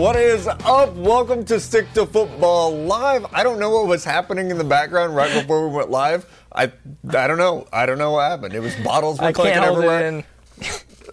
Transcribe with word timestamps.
What 0.00 0.16
is 0.16 0.46
up? 0.46 0.94
Welcome 0.94 1.44
to 1.44 1.60
Stick 1.60 1.92
to 1.92 2.06
Football 2.06 2.74
Live. 2.74 3.26
I 3.34 3.42
don't 3.42 3.60
know 3.60 3.68
what 3.68 3.86
was 3.86 4.02
happening 4.02 4.50
in 4.50 4.56
the 4.56 4.64
background 4.64 5.14
right 5.14 5.30
before 5.30 5.68
we 5.68 5.76
went 5.76 5.90
live. 5.90 6.24
I 6.50 6.72
I 7.10 7.26
don't 7.26 7.36
know. 7.36 7.66
I 7.70 7.84
don't 7.84 7.98
know 7.98 8.12
what 8.12 8.30
happened. 8.30 8.54
It 8.54 8.60
was 8.60 8.74
bottles 8.76 9.20
were 9.20 9.30
clinking 9.30 9.62
everywhere. 9.62 10.24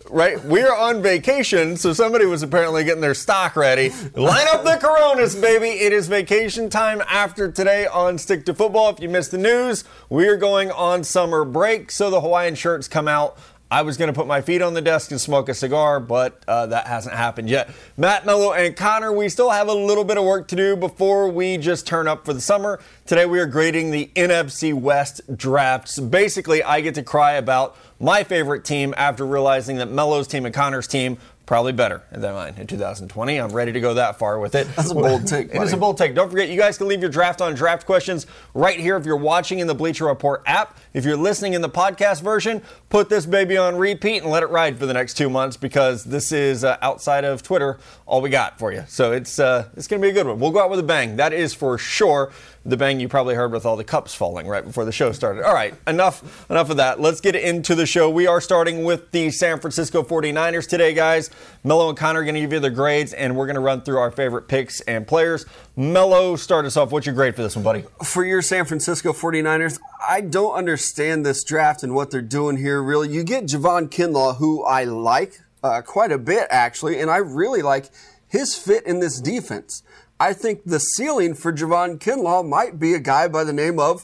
Right? 0.09 0.41
We're 0.41 0.73
on 0.73 1.01
vacation, 1.01 1.75
so 1.75 1.91
somebody 1.91 2.25
was 2.25 2.43
apparently 2.43 2.85
getting 2.85 3.01
their 3.01 3.13
stock 3.13 3.57
ready. 3.57 3.89
Line 4.15 4.47
up 4.53 4.63
the 4.63 4.77
Coronas, 4.79 5.35
baby. 5.35 5.67
It 5.67 5.91
is 5.91 6.07
vacation 6.07 6.69
time 6.69 7.01
after 7.09 7.51
today 7.51 7.87
on 7.87 8.17
Stick 8.17 8.45
to 8.45 8.53
Football. 8.53 8.91
If 8.91 9.01
you 9.01 9.09
missed 9.09 9.31
the 9.31 9.37
news, 9.37 9.83
we 10.09 10.29
are 10.29 10.37
going 10.37 10.71
on 10.71 11.03
summer 11.03 11.43
break, 11.43 11.91
so 11.91 12.09
the 12.09 12.21
Hawaiian 12.21 12.55
shirts 12.55 12.87
come 12.87 13.09
out. 13.09 13.37
I 13.69 13.81
was 13.81 13.97
going 13.97 14.07
to 14.07 14.13
put 14.13 14.27
my 14.27 14.39
feet 14.39 14.61
on 14.61 14.73
the 14.73 14.81
desk 14.81 15.11
and 15.11 15.19
smoke 15.19 15.49
a 15.49 15.53
cigar, 15.53 15.99
but 15.99 16.41
uh, 16.47 16.67
that 16.67 16.87
hasn't 16.87 17.15
happened 17.15 17.49
yet. 17.49 17.69
Matt 17.97 18.25
Mello 18.25 18.53
and 18.53 18.73
Connor, 18.73 19.11
we 19.11 19.27
still 19.27 19.49
have 19.49 19.67
a 19.67 19.73
little 19.73 20.05
bit 20.05 20.17
of 20.17 20.23
work 20.23 20.47
to 20.49 20.55
do 20.55 20.77
before 20.77 21.27
we 21.27 21.57
just 21.57 21.85
turn 21.85 22.07
up 22.07 22.25
for 22.25 22.33
the 22.33 22.39
summer. 22.39 22.79
Today 23.05 23.25
we 23.25 23.39
are 23.39 23.45
grading 23.45 23.91
the 23.91 24.09
NFC 24.15 24.73
West 24.73 25.19
drafts. 25.35 25.99
Basically, 25.99 26.63
I 26.63 26.79
get 26.79 26.95
to 26.95 27.03
cry 27.03 27.33
about 27.33 27.75
my 27.99 28.23
favorite 28.23 28.63
team 28.63 28.93
after 28.95 29.25
realizing 29.25 29.77
that 29.77 29.91
Mello's 29.91 30.27
team 30.27 30.45
and 30.45 30.55
Connor's 30.55 30.87
team 30.87 31.17
probably 31.47 31.71
better 31.71 32.03
than 32.11 32.33
mine 32.33 32.53
in 32.57 32.67
2020. 32.67 33.37
I'm 33.37 33.51
ready 33.53 33.71
to 33.71 33.79
go 33.79 33.95
that 33.95 34.19
far 34.19 34.37
with 34.37 34.53
it. 34.53 34.67
That's 34.75 34.91
a 34.91 34.93
bold 34.93 35.25
take, 35.27 35.55
It 35.55 35.61
is 35.61 35.73
a 35.73 35.77
bold 35.77 35.97
take. 35.97 36.13
Don't 36.13 36.29
forget, 36.29 36.49
you 36.49 36.57
guys 36.57 36.77
can 36.77 36.89
leave 36.89 36.99
your 36.99 37.09
draft 37.09 37.41
on 37.41 37.55
draft 37.55 37.85
questions 37.85 38.27
right 38.53 38.77
here 38.77 38.97
if 38.97 39.05
you're 39.05 39.15
watching 39.15 39.59
in 39.59 39.65
the 39.65 39.73
Bleacher 39.73 40.05
Report 40.05 40.43
app. 40.45 40.77
If 40.97 41.05
you're 41.05 41.15
listening 41.15 41.53
in 41.53 41.61
the 41.61 41.69
podcast 41.69 42.23
version, 42.23 42.63
put 42.89 43.07
this 43.07 43.27
baby 43.27 43.55
on 43.55 43.77
repeat 43.77 44.23
and 44.23 44.31
let 44.31 44.41
it 44.41 44.49
ride 44.49 44.79
for 44.79 44.87
the 44.87 44.95
next 44.95 45.13
two 45.13 45.29
months 45.29 45.55
because 45.55 46.03
this 46.03 46.31
is 46.31 46.63
uh, 46.63 46.77
outside 46.81 47.23
of 47.23 47.43
Twitter 47.43 47.77
all 48.07 48.19
we 48.19 48.31
got 48.31 48.57
for 48.57 48.73
you. 48.73 48.83
So 48.87 49.11
it's 49.11 49.37
uh, 49.37 49.69
it's 49.75 49.85
going 49.85 50.01
to 50.01 50.05
be 50.05 50.09
a 50.09 50.13
good 50.13 50.25
one. 50.25 50.39
We'll 50.39 50.49
go 50.49 50.59
out 50.59 50.71
with 50.71 50.79
a 50.79 50.83
bang. 50.83 51.17
That 51.17 51.33
is 51.33 51.53
for 51.53 51.77
sure. 51.77 52.31
The 52.65 52.77
bang 52.77 52.99
you 52.99 53.07
probably 53.07 53.35
heard 53.35 53.51
with 53.51 53.65
all 53.65 53.77
the 53.77 53.83
cups 53.83 54.15
falling 54.15 54.47
right 54.47 54.65
before 54.65 54.85
the 54.85 54.91
show 54.91 55.11
started. 55.11 55.45
All 55.45 55.53
right, 55.53 55.75
enough 55.85 56.49
enough 56.49 56.71
of 56.71 56.77
that. 56.77 56.99
Let's 56.99 57.21
get 57.21 57.35
into 57.35 57.75
the 57.75 57.85
show. 57.85 58.09
We 58.09 58.25
are 58.25 58.41
starting 58.41 58.83
with 58.83 59.11
the 59.11 59.29
San 59.29 59.59
Francisco 59.59 60.01
49ers 60.01 60.67
today, 60.67 60.95
guys. 60.95 61.29
Mello 61.63 61.89
and 61.89 61.97
Connor 61.97 62.21
are 62.21 62.23
going 62.23 62.35
to 62.35 62.41
give 62.41 62.53
you 62.53 62.59
the 62.59 62.71
grades, 62.71 63.13
and 63.13 63.37
we're 63.37 63.45
going 63.45 63.55
to 63.55 63.61
run 63.61 63.81
through 63.81 63.99
our 63.99 64.09
favorite 64.09 64.47
picks 64.47 64.81
and 64.81 65.05
players. 65.07 65.45
Mello, 65.79 66.35
start 66.35 66.65
us 66.65 66.75
off. 66.75 66.91
What's 66.91 67.05
your 67.05 67.13
grade 67.13 67.35
for 67.35 67.43
this 67.43 67.55
one, 67.55 67.63
buddy? 67.63 67.83
for 68.03 68.25
your 68.25 68.41
San 68.41 68.65
Francisco 68.65 69.13
49ers, 69.13 69.79
I 70.05 70.21
don't 70.21 70.55
understand 70.55 71.23
this 71.23 71.43
draft 71.43 71.83
and 71.83 71.93
what 71.93 72.09
they're 72.09 72.19
doing 72.23 72.57
here, 72.57 72.81
really. 72.81 73.09
You 73.09 73.23
get 73.23 73.43
Javon 73.43 73.87
Kinlaw, 73.87 74.37
who 74.37 74.63
I 74.63 74.85
like 74.85 75.39
uh, 75.61 75.83
quite 75.83 76.11
a 76.11 76.17
bit, 76.17 76.47
actually, 76.49 76.99
and 76.99 77.11
I 77.11 77.17
really 77.17 77.61
like 77.61 77.91
his 78.27 78.55
fit 78.55 78.87
in 78.87 79.01
this 79.01 79.21
defense. 79.21 79.83
I 80.19 80.33
think 80.33 80.63
the 80.65 80.79
ceiling 80.79 81.35
for 81.35 81.53
Javon 81.53 81.99
Kinlaw 81.99 82.43
might 82.43 82.79
be 82.79 82.95
a 82.95 82.99
guy 82.99 83.27
by 83.27 83.43
the 83.43 83.53
name 83.53 83.77
of 83.79 84.03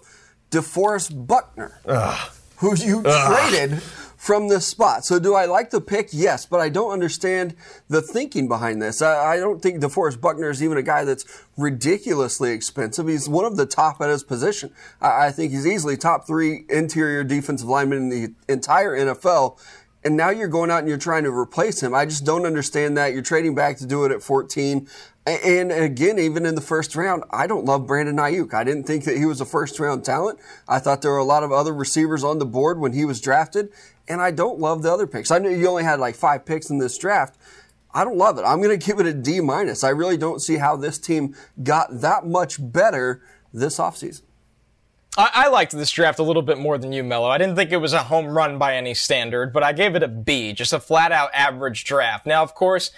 DeForest 0.51 1.25
Buckner, 1.25 1.79
who 2.57 2.75
you 2.75 3.01
traded 3.01 3.81
from 4.23 4.47
this 4.47 4.65
spot. 4.65 5.03
So 5.03 5.19
do 5.19 5.35
I 5.35 5.43
like 5.43 5.69
the 5.69 5.81
pick? 5.81 6.07
Yes, 6.13 6.45
but 6.45 6.61
I 6.61 6.69
don't 6.69 6.91
understand 6.91 7.57
the 7.89 8.01
thinking 8.01 8.47
behind 8.47 8.81
this. 8.81 9.01
I, 9.01 9.33
I 9.33 9.37
don't 9.37 9.61
think 9.61 9.81
DeForest 9.81 10.21
Buckner 10.21 10.49
is 10.49 10.63
even 10.63 10.77
a 10.77 10.81
guy 10.81 11.03
that's 11.03 11.25
ridiculously 11.57 12.51
expensive. 12.51 13.09
He's 13.09 13.27
one 13.27 13.43
of 13.43 13.57
the 13.57 13.65
top 13.65 13.99
at 13.99 14.09
his 14.09 14.23
position. 14.23 14.71
I, 15.01 15.27
I 15.27 15.31
think 15.31 15.51
he's 15.51 15.67
easily 15.67 15.97
top 15.97 16.25
three 16.25 16.63
interior 16.69 17.25
defensive 17.25 17.67
lineman 17.67 17.97
in 17.97 18.09
the 18.09 18.33
entire 18.47 18.97
NFL. 18.97 19.59
And 20.05 20.15
now 20.15 20.29
you're 20.29 20.47
going 20.47 20.71
out 20.71 20.79
and 20.79 20.87
you're 20.87 20.97
trying 20.97 21.25
to 21.25 21.37
replace 21.37 21.83
him. 21.83 21.93
I 21.93 22.05
just 22.05 22.23
don't 22.23 22.45
understand 22.45 22.97
that. 22.97 23.11
You're 23.11 23.23
trading 23.23 23.55
back 23.55 23.77
to 23.79 23.85
do 23.85 24.05
it 24.05 24.11
at 24.13 24.23
14. 24.23 24.87
And 25.25 25.71
again, 25.71 26.19
even 26.19 26.45
in 26.45 26.55
the 26.55 26.61
first 26.61 26.95
round, 26.97 27.23
I 27.31 27.47
don't 27.47 27.63
love 27.63 27.87
Brandon 27.87 28.17
Aiyuk. 28.17 28.53
I 28.53 28.65
didn't 28.65 28.83
think 28.83 29.05
that 29.05 29.15
he 29.15 29.25
was 29.25 29.39
a 29.39 29.45
first 29.45 29.79
round 29.79 30.03
talent. 30.03 30.37
I 30.67 30.79
thought 30.79 31.01
there 31.01 31.11
were 31.11 31.17
a 31.17 31.23
lot 31.23 31.43
of 31.43 31.51
other 31.51 31.73
receivers 31.73 32.25
on 32.25 32.39
the 32.39 32.45
board 32.45 32.77
when 32.77 32.91
he 32.91 33.05
was 33.05 33.21
drafted. 33.21 33.69
And 34.07 34.21
I 34.21 34.31
don't 34.31 34.59
love 34.59 34.83
the 34.83 34.91
other 34.91 35.07
picks. 35.07 35.31
I 35.31 35.39
know 35.39 35.49
you 35.49 35.65
only 35.67 35.85
had 35.85 35.99
like 36.01 36.15
five 36.15 36.45
picks 36.45 36.69
in 36.69 36.77
this 36.77 36.97
draft. 36.97 37.37
I 37.93 38.03
don't 38.03 38.17
love 38.17 38.37
it. 38.37 38.41
I'm 38.41 38.61
going 38.61 38.77
to 38.77 38.85
give 38.85 38.99
it 38.99 39.05
a 39.05 39.13
D 39.13 39.39
minus. 39.39 39.83
I 39.83 39.89
really 39.89 40.17
don't 40.17 40.41
see 40.41 40.57
how 40.57 40.75
this 40.75 40.97
team 40.97 41.35
got 41.61 42.01
that 42.01 42.25
much 42.25 42.57
better 42.59 43.21
this 43.53 43.77
offseason. 43.77 44.23
I, 45.17 45.29
I 45.33 45.47
liked 45.47 45.71
this 45.71 45.91
draft 45.91 46.19
a 46.19 46.23
little 46.23 46.41
bit 46.41 46.57
more 46.57 46.77
than 46.77 46.91
you, 46.91 47.03
Mello. 47.03 47.29
I 47.29 47.37
didn't 47.37 47.55
think 47.55 47.71
it 47.71 47.77
was 47.77 47.93
a 47.93 48.03
home 48.03 48.27
run 48.27 48.57
by 48.57 48.75
any 48.75 48.93
standard, 48.93 49.53
but 49.53 49.63
I 49.63 49.71
gave 49.71 49.95
it 49.95 50.03
a 50.03 50.07
B, 50.07 50.53
just 50.53 50.73
a 50.73 50.79
flat 50.79 51.11
out 51.11 51.29
average 51.33 51.85
draft. 51.85 52.25
Now, 52.25 52.41
of 52.41 52.55
course, 52.55 52.91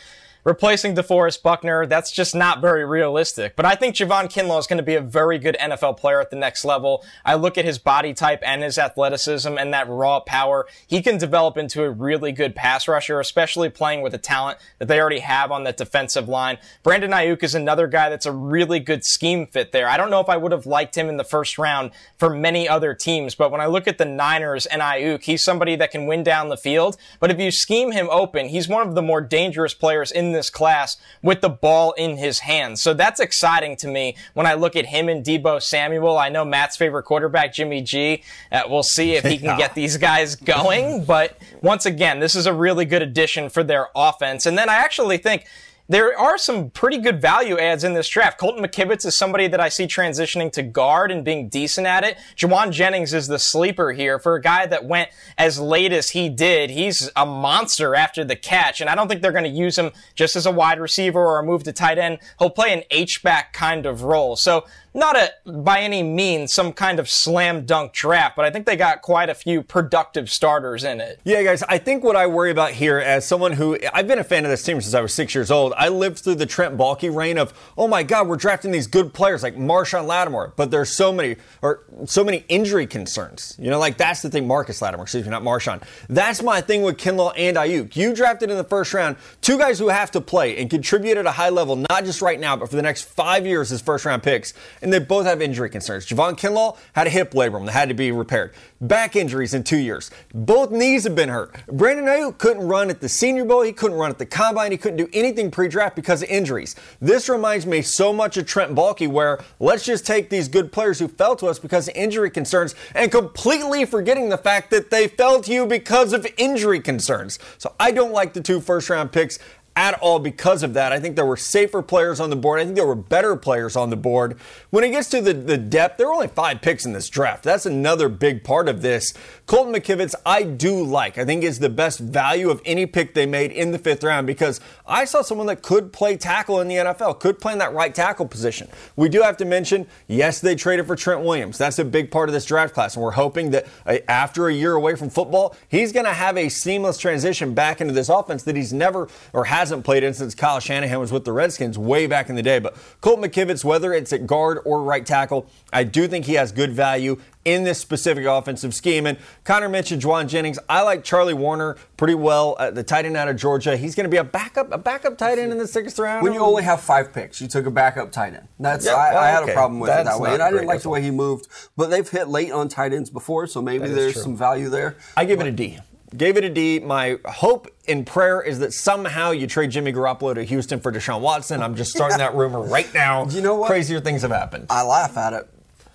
replacing 0.45 0.95
DeForest 0.95 1.41
Buckner, 1.41 1.87
that's 1.87 2.11
just 2.11 2.35
not 2.35 2.61
very 2.61 2.85
realistic. 2.85 3.55
But 3.55 3.65
I 3.65 3.73
think 3.73 3.95
Javon 3.95 4.31
Kinlaw 4.31 4.59
is 4.59 4.67
going 4.67 4.77
to 4.77 4.83
be 4.83 4.93
a 4.93 5.01
very 5.01 5.39
good 5.39 5.57
NFL 5.59 5.97
player 5.97 6.21
at 6.21 6.29
the 6.29 6.35
next 6.35 6.63
level. 6.63 7.03
I 7.25 7.33
look 7.33 7.57
at 7.57 7.65
his 7.65 7.79
body 7.79 8.13
type 8.13 8.41
and 8.45 8.61
his 8.61 8.77
athleticism 8.77 9.57
and 9.57 9.73
that 9.73 9.89
raw 9.89 10.19
power. 10.19 10.67
He 10.87 11.01
can 11.01 11.17
develop 11.17 11.57
into 11.57 11.83
a 11.83 11.89
really 11.89 12.31
good 12.31 12.55
pass 12.55 12.87
rusher, 12.87 13.19
especially 13.19 13.69
playing 13.69 14.03
with 14.03 14.11
the 14.11 14.19
talent 14.19 14.59
that 14.77 14.87
they 14.87 15.01
already 15.01 15.19
have 15.19 15.51
on 15.51 15.63
that 15.63 15.77
defensive 15.77 16.29
line. 16.29 16.59
Brandon 16.83 17.11
Aiyuk 17.11 17.43
is 17.43 17.55
another 17.55 17.87
guy 17.87 18.09
that's 18.09 18.27
a 18.27 18.31
really 18.31 18.79
good 18.79 19.03
scheme 19.03 19.47
fit 19.47 19.71
there. 19.71 19.89
I 19.89 19.97
don't 19.97 20.11
know 20.11 20.19
if 20.19 20.29
I 20.29 20.37
would 20.37 20.51
have 20.51 20.67
liked 20.67 20.95
him 20.95 21.09
in 21.09 21.17
the 21.17 21.23
first 21.23 21.57
round 21.57 21.89
for 22.17 22.29
many 22.29 22.69
other 22.69 22.93
teams, 22.93 23.33
but 23.33 23.51
when 23.51 23.61
I 23.61 23.65
look 23.65 23.87
at 23.87 23.97
the 23.97 24.05
Niners 24.05 24.67
and 24.67 24.83
Aiyuk, 24.83 25.23
he's 25.23 25.43
somebody 25.43 25.75
that 25.77 25.89
can 25.89 26.05
win 26.05 26.21
down 26.21 26.49
the 26.49 26.57
field. 26.57 26.97
But 27.19 27.31
if 27.31 27.39
you 27.39 27.49
scheme 27.49 27.91
him 27.91 28.07
open, 28.11 28.49
he's 28.49 28.67
one 28.67 28.87
of 28.87 28.93
the 28.93 29.01
more 29.01 29.21
dangerous 29.21 29.73
players 29.73 30.11
in 30.11 30.34
this 30.35 30.49
class 30.49 30.97
with 31.21 31.41
the 31.41 31.49
ball 31.49 31.93
in 31.93 32.17
his 32.17 32.39
hands. 32.39 32.81
So 32.81 32.93
that's 32.93 33.19
exciting 33.19 33.75
to 33.77 33.87
me 33.87 34.15
when 34.33 34.45
I 34.45 34.53
look 34.53 34.75
at 34.75 34.85
him 34.85 35.09
and 35.09 35.25
Deebo 35.25 35.61
Samuel. 35.61 36.17
I 36.17 36.29
know 36.29 36.45
Matt's 36.45 36.77
favorite 36.77 37.03
quarterback, 37.03 37.53
Jimmy 37.53 37.81
G. 37.81 38.23
Uh, 38.51 38.63
we'll 38.69 38.83
see 38.83 39.13
if 39.13 39.25
he 39.25 39.37
can 39.37 39.57
get 39.57 39.73
these 39.73 39.97
guys 39.97 40.35
going. 40.35 41.05
But 41.05 41.37
once 41.61 41.85
again, 41.85 42.19
this 42.19 42.35
is 42.35 42.45
a 42.45 42.53
really 42.53 42.85
good 42.85 43.01
addition 43.01 43.49
for 43.49 43.63
their 43.63 43.87
offense. 43.95 44.45
And 44.45 44.57
then 44.57 44.69
I 44.69 44.75
actually 44.75 45.17
think 45.17 45.45
there 45.87 46.17
are 46.17 46.37
some 46.37 46.69
pretty 46.71 46.97
good 46.97 47.21
value 47.21 47.57
adds 47.59 47.83
in 47.83 47.93
this 47.93 48.09
draft. 48.09 48.39
Colton 48.39 48.63
McKivitz 48.63 49.05
is 49.05 49.15
somebody 49.15 49.47
that 49.47 49.59
I 49.59 49.69
see 49.69 49.85
transitioning 49.85 50.51
to 50.53 50.63
guard 50.63 51.11
and 51.11 51.23
being 51.23 51.47
decent 51.49 51.85
at 51.85 52.03
it. 52.03 52.17
Jauan 52.35 52.71
Jennings 52.71 53.13
is 53.13 53.27
the 53.27 53.37
sleeper 53.37 53.91
here 53.91 54.17
for 54.17 54.35
a 54.35 54.41
guy 54.41 54.65
that 54.65 54.85
went 54.85 55.09
as 55.37 55.59
late 55.59 55.93
as 55.93 56.09
he 56.09 56.29
did. 56.29 56.71
He's 56.71 57.11
a 57.15 57.25
monster 57.25 57.95
after 57.95 58.23
the 58.23 58.35
catch, 58.35 58.81
and 58.81 58.89
I 58.89 58.95
don't 58.95 59.07
think 59.07 59.21
they're 59.21 59.31
going 59.31 59.43
to 59.43 59.49
use 59.49 59.77
him 59.77 59.91
just 60.15 60.35
as 60.35 60.45
a 60.45 60.51
wide 60.51 60.79
receiver 60.79 61.23
or 61.23 61.39
a 61.39 61.43
move 61.43 61.63
to 61.63 61.73
tight 61.73 61.97
end. 61.97 62.19
He'll 62.39 62.49
play 62.49 62.73
an 62.73 62.83
H-back 62.89 63.53
kind 63.53 63.85
of 63.85 64.03
role. 64.03 64.35
So 64.35 64.65
not 64.95 65.17
a, 65.17 65.29
by 65.51 65.81
any 65.81 66.01
means, 66.01 66.53
some 66.53 66.71
kind 66.71 66.99
of 66.99 67.09
slam 67.09 67.65
dunk 67.65 67.91
draft, 67.91 68.37
but 68.37 68.45
I 68.45 68.49
think 68.49 68.65
they 68.65 68.77
got 68.77 69.01
quite 69.01 69.29
a 69.29 69.35
few 69.35 69.61
productive 69.61 70.29
starters 70.29 70.85
in 70.85 71.01
it. 71.01 71.19
Yeah, 71.25 71.43
guys, 71.43 71.63
I 71.63 71.77
think 71.77 72.03
what 72.03 72.15
I 72.15 72.27
worry 72.27 72.49
about 72.49 72.71
here 72.71 72.97
as 72.97 73.25
someone 73.27 73.51
who 73.51 73.77
I've 73.93 74.07
been 74.07 74.19
a 74.19 74.23
fan 74.23 74.45
of 74.45 74.51
this 74.51 74.63
team 74.63 74.79
since 74.79 74.93
I 74.93 75.01
was 75.01 75.13
six 75.13 75.35
years 75.35 75.51
old. 75.51 75.73
I 75.77 75.89
lived 75.89 76.19
through 76.19 76.35
the 76.35 76.45
Trent 76.45 76.77
Baalke 76.77 77.13
reign 77.13 77.37
of, 77.37 77.53
oh 77.77 77.89
my 77.89 78.03
God, 78.03 78.29
we're 78.29 78.37
drafting 78.37 78.71
these 78.71 78.87
good 78.87 79.13
players 79.13 79.43
like 79.43 79.57
Marshawn 79.57 80.07
Lattimore, 80.07 80.53
but 80.55 80.71
there's 80.71 80.95
so 80.95 81.11
many 81.11 81.35
or 81.61 81.83
so 82.05 82.23
many 82.23 82.45
injury 82.47 82.87
concerns. 82.87 83.57
You 83.59 83.69
know, 83.69 83.79
like 83.79 83.97
that's 83.97 84.21
the 84.21 84.29
thing, 84.29 84.47
Marcus 84.47 84.81
Lattimore, 84.81 85.03
excuse 85.03 85.25
me, 85.25 85.29
not 85.29 85.43
Marshawn. 85.43 85.83
That's 86.07 86.41
my 86.41 86.61
thing 86.61 86.83
with 86.83 86.95
Kinlaw 86.97 87.33
and 87.35 87.57
Aiyuk. 87.57 87.97
You 87.97 88.15
drafted 88.15 88.49
in 88.49 88.55
the 88.55 88.63
first 88.63 88.93
round 88.93 89.17
two 89.41 89.57
guys 89.57 89.77
who 89.77 89.89
have 89.89 90.11
to 90.11 90.21
play 90.21 90.57
and 90.57 90.69
contribute 90.69 91.17
at 91.17 91.25
a 91.25 91.31
high 91.31 91.49
level, 91.49 91.75
not 91.75 92.05
just 92.05 92.21
right 92.21 92.39
now, 92.39 92.55
but 92.55 92.69
for 92.69 92.77
the 92.77 92.81
next 92.81 93.03
five 93.03 93.45
years 93.45 93.73
as 93.73 93.81
first 93.81 94.05
round 94.05 94.23
picks, 94.23 94.53
and 94.85 94.93
they 94.93 94.99
both 94.99 95.25
have 95.25 95.41
injury 95.41 95.69
concerns. 95.69 96.05
Javon 96.05 96.37
Kinlaw 96.37 96.77
had 96.93 97.07
a 97.07 97.09
hip 97.09 97.31
labrum 97.31 97.65
that 97.65 97.71
had 97.71 97.89
to 97.89 97.95
be 97.95 98.11
repaired. 98.11 98.53
Back 98.79 99.15
injuries 99.15 99.55
in 99.55 99.63
two 99.63 99.77
years. 99.77 100.11
Both 100.31 100.69
knees 100.69 101.05
have 101.05 101.15
been 101.15 101.29
hurt. 101.29 101.55
Brandon 101.65 102.05
Aiyuk 102.05 102.37
couldn't 102.37 102.67
run 102.67 102.91
at 102.91 103.01
the 103.01 103.09
Senior 103.09 103.45
Bowl. 103.45 103.63
He 103.63 103.73
couldn't 103.73 103.97
run 103.97 104.11
at 104.11 104.19
the 104.19 104.27
Combine. 104.27 104.71
He 104.71 104.77
couldn't 104.77 104.97
do 104.97 105.09
anything 105.11 105.49
pre-draft 105.49 105.95
because 105.95 106.21
of 106.21 106.29
injuries. 106.29 106.75
This 107.01 107.27
reminds 107.27 107.65
me 107.65 107.81
so 107.81 108.13
much 108.13 108.37
of 108.37 108.45
Trent 108.45 108.75
Baalke, 108.75 109.09
where 109.09 109.43
let's 109.59 109.83
just 109.83 110.05
take 110.05 110.29
these 110.29 110.47
good 110.47 110.71
players 110.71 110.99
who 110.99 111.07
fell 111.07 111.35
to 111.37 111.47
us 111.47 111.57
because 111.57 111.87
of 111.87 111.95
injury 111.95 112.29
concerns 112.29 112.75
and 112.93 113.11
completely 113.11 113.85
forgetting 113.85 114.29
the 114.29 114.37
fact 114.37 114.69
that 114.69 114.91
they 114.91 115.07
fell 115.07 115.41
to 115.41 115.51
you 115.51 115.65
because 115.65 116.13
of 116.13 116.27
injury 116.37 116.79
concerns. 116.79 117.39
So 117.57 117.73
I 117.79 117.89
don't 117.89 118.11
like 118.11 118.33
the 118.33 118.41
two 118.41 118.61
first-round 118.61 119.11
picks 119.11 119.39
at 119.75 119.95
all 119.95 120.19
because 120.19 120.63
of 120.63 120.73
that. 120.73 120.91
I 120.93 120.99
think 120.99 121.15
there 121.15 121.25
were 121.25 121.37
safer 121.37 121.81
players 121.81 122.19
on 122.19 122.29
the 122.29 122.35
board. 122.35 122.59
I 122.59 122.63
think 122.63 122.75
there 122.75 122.85
were 122.85 122.95
better 122.95 123.35
players 123.35 123.75
on 123.75 123.89
the 123.89 123.97
board. 123.97 124.37
When 124.69 124.83
it 124.83 124.91
gets 124.91 125.09
to 125.09 125.21
the, 125.21 125.33
the 125.33 125.57
depth, 125.57 125.97
there 125.97 126.07
were 126.07 126.13
only 126.13 126.27
five 126.27 126.61
picks 126.61 126.85
in 126.85 126.93
this 126.93 127.09
draft. 127.09 127.43
That's 127.43 127.65
another 127.65 128.07
big 128.07 128.43
part 128.43 128.69
of 128.69 128.81
this. 128.81 129.13
Colton 129.47 129.73
McKivitz, 129.73 130.15
I 130.25 130.43
do 130.43 130.83
like. 130.83 131.17
I 131.17 131.25
think 131.25 131.43
is 131.43 131.59
the 131.59 131.69
best 131.69 131.99
value 131.99 132.49
of 132.49 132.61
any 132.65 132.85
pick 132.85 133.13
they 133.13 133.25
made 133.25 133.51
in 133.51 133.71
the 133.71 133.77
fifth 133.77 134.03
round 134.03 134.27
because 134.27 134.61
I 134.87 135.05
saw 135.05 135.21
someone 135.21 135.47
that 135.47 135.61
could 135.61 135.91
play 135.91 136.15
tackle 136.15 136.61
in 136.61 136.67
the 136.67 136.75
NFL, 136.75 137.19
could 137.19 137.39
play 137.39 137.53
in 137.53 137.59
that 137.59 137.73
right 137.73 137.93
tackle 137.93 138.27
position. 138.27 138.69
We 138.95 139.09
do 139.09 139.21
have 139.21 139.37
to 139.37 139.45
mention, 139.45 139.87
yes, 140.07 140.39
they 140.39 140.55
traded 140.55 140.87
for 140.87 140.95
Trent 140.95 141.21
Williams. 141.21 141.57
That's 141.57 141.79
a 141.79 141.85
big 141.85 142.11
part 142.11 142.29
of 142.29 142.33
this 142.33 142.45
draft 142.45 142.73
class, 142.73 142.95
and 142.95 143.03
we're 143.03 143.11
hoping 143.11 143.51
that 143.51 143.67
uh, 143.85 143.97
after 144.07 144.47
a 144.47 144.53
year 144.53 144.73
away 144.73 144.95
from 144.95 145.09
football, 145.09 145.55
he's 145.67 145.91
going 145.91 146.05
to 146.05 146.13
have 146.13 146.37
a 146.37 146.49
seamless 146.49 146.97
transition 146.97 147.53
back 147.53 147.81
into 147.81 147.93
this 147.93 148.09
offense 148.09 148.43
that 148.43 148.55
he's 148.55 148.71
never 148.71 149.09
or 149.33 149.45
has 149.45 149.64
hasn't 149.65 149.83
played 149.83 150.03
in 150.03 150.13
since 150.13 150.35
Kyle 150.35 150.59
Shanahan 150.59 150.99
was 150.99 151.11
with 151.11 151.25
the 151.25 151.31
Redskins 151.31 151.75
way 151.75 152.05
back 152.05 152.29
in 152.29 152.35
the 152.35 152.43
day. 152.43 152.59
But 152.59 152.75
Colt 153.01 153.19
McKivitz, 153.19 153.63
whether 153.63 153.93
it's 153.93 154.13
at 154.13 154.27
guard 154.27 154.59
or 154.63 154.83
right 154.83 155.03
tackle, 155.03 155.47
I 155.73 155.83
do 155.83 156.07
think 156.07 156.25
he 156.25 156.35
has 156.35 156.51
good 156.51 156.71
value 156.71 157.19
in 157.45 157.63
this 157.63 157.79
specific 157.79 158.25
offensive 158.25 158.75
scheme. 158.75 159.07
And 159.07 159.17
Connor 159.43 159.67
mentioned 159.67 160.03
Jauan 160.03 160.27
Jennings. 160.27 160.59
I 160.69 160.83
like 160.83 161.03
Charlie 161.03 161.33
Woerner 161.33 161.77
pretty 161.97 162.13
well 162.13 162.55
at 162.59 162.75
the 162.75 162.83
tight 162.83 163.05
end 163.05 163.17
out 163.17 163.27
of 163.27 163.37
Georgia. 163.37 163.75
He's 163.75 163.95
going 163.95 164.03
to 164.03 164.09
be 164.09 164.17
a 164.17 164.23
backup, 164.23 164.71
a 164.71 164.77
backup 164.77 165.17
tight 165.17 165.39
end 165.39 165.51
in 165.51 165.57
the 165.57 165.67
sixth 165.67 165.97
round. 165.97 166.23
When 166.23 166.33
you 166.33 166.41
only 166.41 166.61
have 166.61 166.81
five 166.81 167.11
picks, 167.11 167.41
you 167.41 167.47
took 167.47 167.65
a 167.65 167.71
backup 167.71 168.11
tight 168.11 168.35
end. 168.35 168.47
That's 168.59 168.85
Yeah, 168.85 168.93
I, 168.93 169.13
well, 169.13 169.23
I 169.23 169.27
had 169.29 169.43
okay. 169.43 169.51
a 169.51 169.55
problem 169.55 169.79
with 169.79 169.89
That's 169.89 170.07
it 170.07 170.11
that 170.11 170.19
way, 170.19 170.33
and 170.33 170.43
I 170.43 170.51
didn't 170.51 170.67
like 170.67 170.81
the 170.81 170.89
way 170.89 171.01
he 171.01 171.09
moved. 171.09 171.47
But 171.75 171.89
they've 171.89 172.07
hit 172.07 172.27
late 172.27 172.51
on 172.51 172.67
tight 172.67 172.93
ends 172.93 173.09
before, 173.09 173.47
so 173.47 173.63
maybe 173.63 173.87
there's 173.87 174.13
true. 174.13 174.21
some 174.21 174.37
value 174.37 174.69
there. 174.69 174.97
I 175.17 175.25
give 175.25 175.39
it 175.39 175.47
a 175.47 175.51
D. 175.51 175.79
Gave 176.17 176.37
it 176.37 176.43
a 176.43 176.49
D. 176.49 176.79
My 176.79 177.19
hope 177.25 177.67
and 177.87 178.05
prayer 178.05 178.41
is 178.41 178.59
that 178.59 178.73
somehow 178.73 179.31
you 179.31 179.47
trade 179.47 179.71
Jimmy 179.71 179.91
Garoppolo 179.91 180.35
to 180.35 180.43
Houston 180.43 180.79
for 180.79 180.91
Deshaun 180.91 181.21
Watson. 181.21 181.61
I'm 181.61 181.75
just 181.75 181.91
starting 181.91 182.17
that 182.19 182.35
rumor 182.35 182.61
right 182.67 182.91
now. 182.93 183.25
You 183.27 183.41
know 183.41 183.55
what? 183.55 183.67
Crazier 183.67 183.99
things 183.99 184.21
have 184.21 184.31
happened. 184.31 184.67
I 184.69 184.83
laugh 184.83 185.17
at 185.17 185.33
it, 185.33 185.49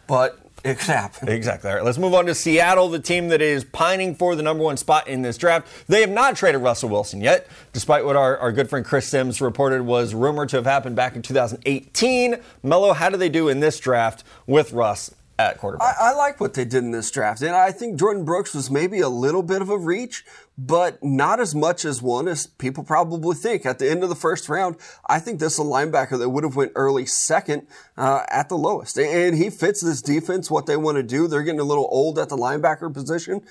but 0.07 0.39
it 0.63 0.79
could 0.79 0.89
happen. 0.89 1.29
Exactly. 1.29 1.71
All 1.71 1.77
right, 1.77 1.85
let's 1.85 1.97
move 1.97 2.13
on 2.13 2.27
to 2.27 2.35
Seattle, 2.35 2.89
the 2.89 2.99
team 2.99 3.29
that 3.29 3.41
is 3.41 3.65
pining 3.65 4.15
for 4.15 4.35
the 4.35 4.43
number 4.43 4.63
one 4.63 4.77
spot 4.77 5.09
in 5.09 5.23
this 5.23 5.39
draft. 5.39 5.67
They 5.89 6.03
have 6.03 6.11
not 6.11 6.37
traded 6.37 6.61
Russell 6.61 6.91
Wilson 6.91 7.23
yet, 7.23 7.49
despite 7.73 8.05
what 8.05 8.17
our, 8.17 8.37
our 8.37 8.53
good 8.53 8.69
friend 8.69 8.85
Chris 8.85 9.07
Sims 9.07 9.41
reported 9.41 9.83
was 9.83 10.15
rumored 10.15 10.51
to 10.51 10.57
have 10.57 10.67
happened 10.67 10.97
back 10.97 11.17
in 11.17 11.23
2018. 11.23 12.37
Mello, 12.63 12.93
how 12.93 13.09
do 13.09 13.17
they 13.17 13.31
do 13.31 13.49
in 13.49 13.61
this 13.61 13.81
draft 13.81 14.23
with 14.47 14.73
Russ 14.73 15.15
at 15.49 15.59
quarterback? 15.59 15.97
I, 15.99 16.11
I 16.11 16.13
like 16.15 16.41
what 16.41 16.55
they 16.55 16.65
did 16.65 16.85
in 16.85 16.91
this 16.91 17.11
draft, 17.11 17.43
and 17.43 17.55
I 17.55 17.73
think 17.73 17.99
Jordyn 17.99 18.25
Brooks 18.25 18.55
was 18.55 18.71
maybe 18.71 19.01
a 19.01 19.09
little 19.09 19.43
bit 19.43 19.63
of 19.63 19.71
a 19.71 19.79
reach, 19.79 20.25
but 20.59 21.03
not 21.03 21.41
as 21.41 21.55
much 21.55 21.85
as 21.85 22.03
one 22.03 22.29
as 22.29 22.47
people 22.47 22.85
probably 22.85 23.35
think. 23.35 23.65
At 23.65 23.79
the 23.79 23.91
end 23.91 24.03
of 24.03 24.09
the 24.09 24.15
first 24.15 24.49
round, 24.49 24.77
I 25.09 25.19
think 25.19 25.41
this 25.41 25.55
is 25.55 25.59
a 25.59 25.63
linebacker 25.63 26.19
that 26.19 26.31
would 26.31 26.45
have 26.45 26.57
went 26.57 26.73
early 26.75 27.07
second 27.07 27.67
uh, 27.97 28.25
at 28.29 28.49
the 28.49 28.57
lowest, 28.57 28.99
and 28.99 29.37
he 29.37 29.51
fits 29.51 29.83
this 29.83 30.03
defense 30.03 30.51
what 30.51 30.67
they 30.67 30.77
want 30.77 30.97
to 30.97 31.03
do. 31.03 31.27
They're 31.27 31.43
getting 31.43 31.61
a 31.61 31.65
little 31.65 31.89
old 31.91 32.19
at 32.19 32.29
the 32.29 32.37
linebacker 32.37 32.93
position. 32.93 33.43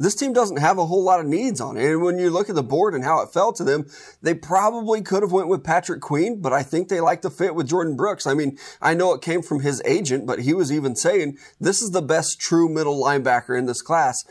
This 0.00 0.14
team 0.14 0.32
doesn't 0.32 0.58
have 0.58 0.78
a 0.78 0.86
whole 0.86 1.02
lot 1.02 1.18
of 1.18 1.26
needs 1.26 1.60
on 1.60 1.76
it. 1.76 1.84
And 1.84 2.02
when 2.02 2.20
you 2.20 2.30
look 2.30 2.48
at 2.48 2.54
the 2.54 2.62
board 2.62 2.94
and 2.94 3.02
how 3.02 3.20
it 3.20 3.32
fell 3.32 3.52
to 3.52 3.64
them, 3.64 3.86
they 4.22 4.32
probably 4.32 5.02
could 5.02 5.22
have 5.22 5.32
went 5.32 5.48
with 5.48 5.64
Patrick 5.64 6.00
Queen, 6.00 6.40
but 6.40 6.52
I 6.52 6.62
think 6.62 6.88
they 6.88 7.00
like 7.00 7.22
the 7.22 7.30
fit 7.30 7.56
with 7.56 7.68
Jordyn 7.68 7.96
Brooks. 7.96 8.24
I 8.24 8.34
mean, 8.34 8.56
I 8.80 8.94
know 8.94 9.12
it 9.12 9.22
came 9.22 9.42
from 9.42 9.60
his 9.60 9.82
agent, 9.84 10.24
but 10.24 10.42
he 10.42 10.54
was 10.54 10.70
even 10.70 10.94
saying 10.94 11.36
this 11.60 11.82
is 11.82 11.90
the 11.90 12.00
best 12.00 12.40
true 12.40 12.68
middle 12.68 13.02
linebacker 13.02 13.58
in 13.58 13.66
this 13.66 13.82
class. 13.82 14.24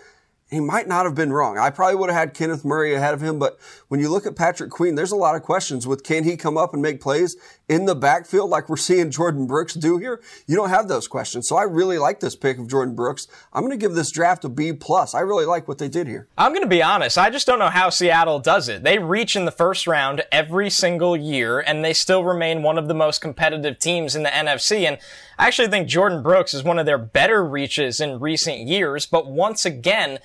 He 0.50 0.62
might 0.62 0.88
not 0.88 1.06
have 1.06 1.16
been 1.16 1.34
wrong. 1.34 1.58
I 1.58 1.70
probably 1.70 1.96
would 1.96 2.10
have 2.10 2.18
had 2.18 2.34
Kenneth 2.34 2.64
Murray 2.64 2.94
ahead 2.94 3.14
of 3.14 3.22
him, 3.22 3.38
but 3.38 3.60
when 3.90 4.00
you 4.00 4.10
look 4.10 4.26
at 4.26 4.38
Patrick 4.38 4.70
Queen, 4.70 4.96
there's 4.96 5.12
a 5.12 5.18
lot 5.18 5.36
of 5.36 5.44
questions 5.44 5.86
with 5.86 6.04
can 6.04 6.24
he 6.24 6.38
come 6.38 6.58
up 6.58 6.74
and 6.74 6.82
make 6.82 7.02
plays 7.02 7.36
in 7.70 7.86
the 7.86 7.96
backfield 7.96 8.50
like 8.50 8.70
we're 8.70 8.78
seeing 8.78 9.12
Jordyn 9.12 9.48
Brooks 9.48 9.74
do 9.74 9.98
here? 9.98 10.22
You 10.46 10.56
don't 10.56 10.70
have 10.70 10.88
those 10.88 11.08
questions. 11.08 11.48
So 11.48 11.58
I 11.58 11.64
really 11.64 11.98
like 11.98 12.20
this 12.20 12.36
pick 12.36 12.58
of 12.58 12.68
Jordyn 12.68 12.96
Brooks. 12.96 13.28
I'm 13.54 13.64
going 13.64 13.78
to 13.78 13.84
give 13.84 13.94
this 13.94 14.12
draft 14.12 14.46
a 14.46 14.50
B 14.50 14.74
plus. 14.74 15.14
I 15.14 15.20
really 15.20 15.46
like 15.46 15.68
what 15.68 15.78
they 15.78 15.90
did 15.90 16.08
here. 16.08 16.28
I'm 16.38 16.52
going 16.52 16.64
to 16.64 16.68
be 16.68 16.84
honest. 16.84 17.18
I 17.18 17.30
just 17.30 17.48
don't 17.48 17.60
know 17.60 17.70
how 17.70 17.90
Seattle 17.90 18.40
does 18.40 18.70
it. 18.70 18.84
They 18.84 19.00
reach 19.00 19.36
in 19.36 19.46
the 19.46 19.52
first 19.52 19.88
round 19.88 20.24
every 20.32 20.70
single 20.70 21.18
year, 21.18 21.60
and 21.60 21.84
they 21.84 21.94
still 21.94 22.24
remain 22.24 22.64
one 22.64 22.78
of 22.78 22.88
the 22.88 22.94
most 22.94 23.22
competitive 23.22 23.80
teams 23.80 24.16
in 24.16 24.24
the 24.24 24.30
NFC. 24.30 24.88
And 24.88 24.98
I 25.38 25.48
actually 25.48 25.68
think 25.68 25.90
Jordyn 25.90 26.24
Brooks 26.24 26.54
is 26.54 26.64
one 26.64 26.80
of 26.80 26.86
their 26.86 26.98
better 26.98 27.44
reaches 27.44 28.00
in 28.00 28.20
recent 28.20 28.60
years. 28.68 29.06
But 29.06 29.28
once 29.28 29.66
again, 29.66 30.20